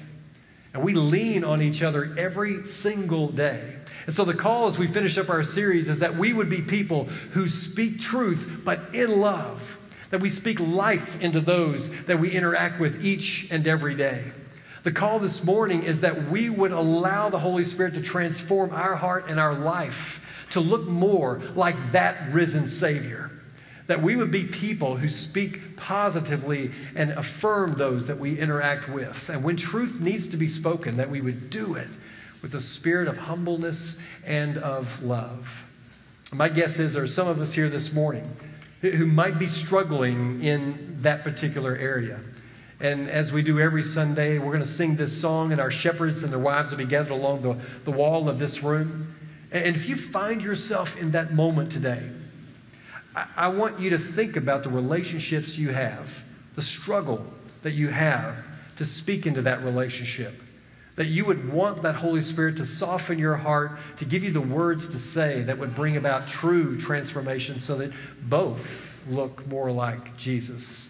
And 0.74 0.82
we 0.82 0.94
lean 0.94 1.44
on 1.44 1.62
each 1.62 1.82
other 1.82 2.14
every 2.18 2.64
single 2.64 3.28
day. 3.28 3.76
And 4.06 4.14
so 4.14 4.24
the 4.24 4.34
call 4.34 4.68
as 4.68 4.78
we 4.78 4.86
finish 4.86 5.18
up 5.18 5.28
our 5.28 5.42
series 5.42 5.88
is 5.88 5.98
that 6.00 6.16
we 6.16 6.32
would 6.32 6.48
be 6.48 6.62
people 6.62 7.04
who 7.32 7.48
speak 7.48 8.00
truth, 8.00 8.62
but 8.64 8.94
in 8.94 9.20
love. 9.20 9.78
That 10.10 10.20
we 10.20 10.30
speak 10.30 10.58
life 10.60 11.20
into 11.20 11.40
those 11.40 11.90
that 12.04 12.18
we 12.18 12.30
interact 12.30 12.80
with 12.80 13.04
each 13.04 13.48
and 13.50 13.66
every 13.66 13.94
day. 13.94 14.32
The 14.82 14.92
call 14.92 15.18
this 15.18 15.44
morning 15.44 15.82
is 15.82 16.00
that 16.00 16.30
we 16.30 16.48
would 16.48 16.72
allow 16.72 17.28
the 17.28 17.38
Holy 17.38 17.64
Spirit 17.64 17.94
to 17.94 18.00
transform 18.00 18.72
our 18.72 18.96
heart 18.96 19.26
and 19.28 19.38
our 19.38 19.54
life 19.54 20.24
to 20.50 20.60
look 20.60 20.86
more 20.86 21.42
like 21.54 21.92
that 21.92 22.32
risen 22.32 22.68
Savior. 22.68 23.30
That 23.88 24.00
we 24.00 24.16
would 24.16 24.30
be 24.30 24.44
people 24.44 24.96
who 24.96 25.08
speak 25.08 25.76
positively 25.76 26.70
and 26.94 27.10
affirm 27.12 27.74
those 27.74 28.06
that 28.06 28.18
we 28.18 28.38
interact 28.38 28.88
with. 28.88 29.28
And 29.28 29.42
when 29.42 29.56
truth 29.56 29.98
needs 29.98 30.28
to 30.28 30.36
be 30.36 30.46
spoken, 30.46 30.96
that 30.98 31.10
we 31.10 31.20
would 31.20 31.50
do 31.50 31.74
it 31.74 31.88
with 32.40 32.54
a 32.54 32.60
spirit 32.60 33.08
of 33.08 33.18
humbleness 33.18 33.96
and 34.24 34.58
of 34.58 35.02
love. 35.02 35.64
My 36.32 36.48
guess 36.48 36.78
is 36.78 36.92
there 36.92 37.02
are 37.02 37.06
some 37.08 37.26
of 37.26 37.40
us 37.40 37.52
here 37.52 37.68
this 37.68 37.92
morning 37.92 38.30
who 38.82 39.06
might 39.06 39.38
be 39.38 39.46
struggling 39.46 40.44
in 40.44 40.98
that 41.00 41.24
particular 41.24 41.74
area. 41.74 42.20
And 42.80 43.08
as 43.08 43.32
we 43.32 43.42
do 43.42 43.58
every 43.58 43.82
Sunday, 43.82 44.38
we're 44.38 44.52
going 44.52 44.60
to 44.60 44.66
sing 44.66 44.94
this 44.94 45.18
song, 45.18 45.50
and 45.50 45.60
our 45.60 45.70
shepherds 45.70 46.22
and 46.22 46.32
their 46.32 46.38
wives 46.38 46.70
will 46.70 46.78
be 46.78 46.84
gathered 46.84 47.10
along 47.10 47.42
the, 47.42 47.56
the 47.84 47.90
wall 47.90 48.28
of 48.28 48.38
this 48.38 48.62
room. 48.62 49.14
And 49.50 49.74
if 49.74 49.88
you 49.88 49.96
find 49.96 50.40
yourself 50.40 50.96
in 50.96 51.10
that 51.12 51.34
moment 51.34 51.72
today, 51.72 52.08
I, 53.36 53.48
want 53.48 53.80
you 53.80 53.90
to 53.90 53.98
think 53.98 54.36
about 54.36 54.62
the 54.62 54.68
relationships 54.68 55.56
you 55.56 55.70
have, 55.70 56.22
the 56.54 56.62
struggle 56.62 57.24
that 57.62 57.72
you 57.72 57.88
have 57.88 58.36
to 58.76 58.84
speak 58.84 59.26
into 59.26 59.42
that 59.42 59.64
relationship. 59.64 60.42
That 60.96 61.06
you 61.06 61.24
would 61.24 61.52
want 61.52 61.82
that 61.82 61.94
Holy 61.94 62.22
Spirit 62.22 62.56
to 62.56 62.66
soften 62.66 63.18
your 63.18 63.36
heart, 63.36 63.78
to 63.98 64.04
give 64.04 64.24
you 64.24 64.32
the 64.32 64.40
words 64.40 64.88
to 64.88 64.98
say 64.98 65.42
that 65.42 65.56
would 65.56 65.74
bring 65.74 65.96
about 65.96 66.28
true 66.28 66.76
transformation 66.76 67.60
so 67.60 67.76
that 67.76 67.92
both 68.22 69.02
look 69.08 69.46
more 69.46 69.70
like 69.70 70.16
Jesus. 70.16 70.86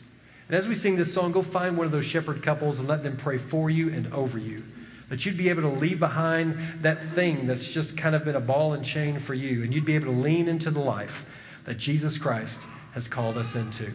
And 0.49 0.57
as 0.57 0.67
we 0.67 0.75
sing 0.75 0.97
this 0.97 1.12
song, 1.12 1.33
go 1.33 1.43
find 1.43 1.77
one 1.77 1.85
of 1.85 1.93
those 1.93 2.07
shepherd 2.07 2.43
couples 2.43 2.79
and 2.79 2.88
let 2.88 3.03
them 3.03 3.17
pray 3.17 3.37
for 3.37 3.69
you 3.69 3.91
and 3.91 4.12
over 4.14 4.38
you. 4.38 4.62
That 5.11 5.25
you'd 5.25 5.37
be 5.37 5.51
able 5.51 5.62
to 5.62 5.69
leave 5.69 6.01
behind 6.01 6.59
that 6.83 7.03
thing 7.03 7.47
that's 7.47 7.69
just 7.69 7.97
kind 7.97 8.14
of 8.14 8.25
been 8.25 8.37
a 8.37 8.41
ball 8.41 8.73
and 8.73 8.85
chain 8.85 9.19
for 9.19 9.35
you, 9.35 9.62
and 9.62 9.75
you'd 9.75 9.85
be 9.85 9.95
able 9.95 10.12
to 10.12 10.19
lean 10.19 10.49
into 10.49 10.71
the 10.71 10.81
life 10.81 11.27
that 11.69 11.77
Jesus 11.77 12.17
Christ 12.17 12.63
has 12.95 13.09
called 13.09 13.37
us 13.37 13.55
into. 13.55 13.93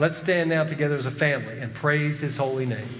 Let's 0.00 0.18
stand 0.18 0.50
now 0.50 0.64
together 0.64 0.96
as 0.96 1.06
a 1.06 1.10
family 1.12 1.60
and 1.60 1.72
praise 1.72 2.18
his 2.18 2.36
holy 2.36 2.66
name. 2.66 2.88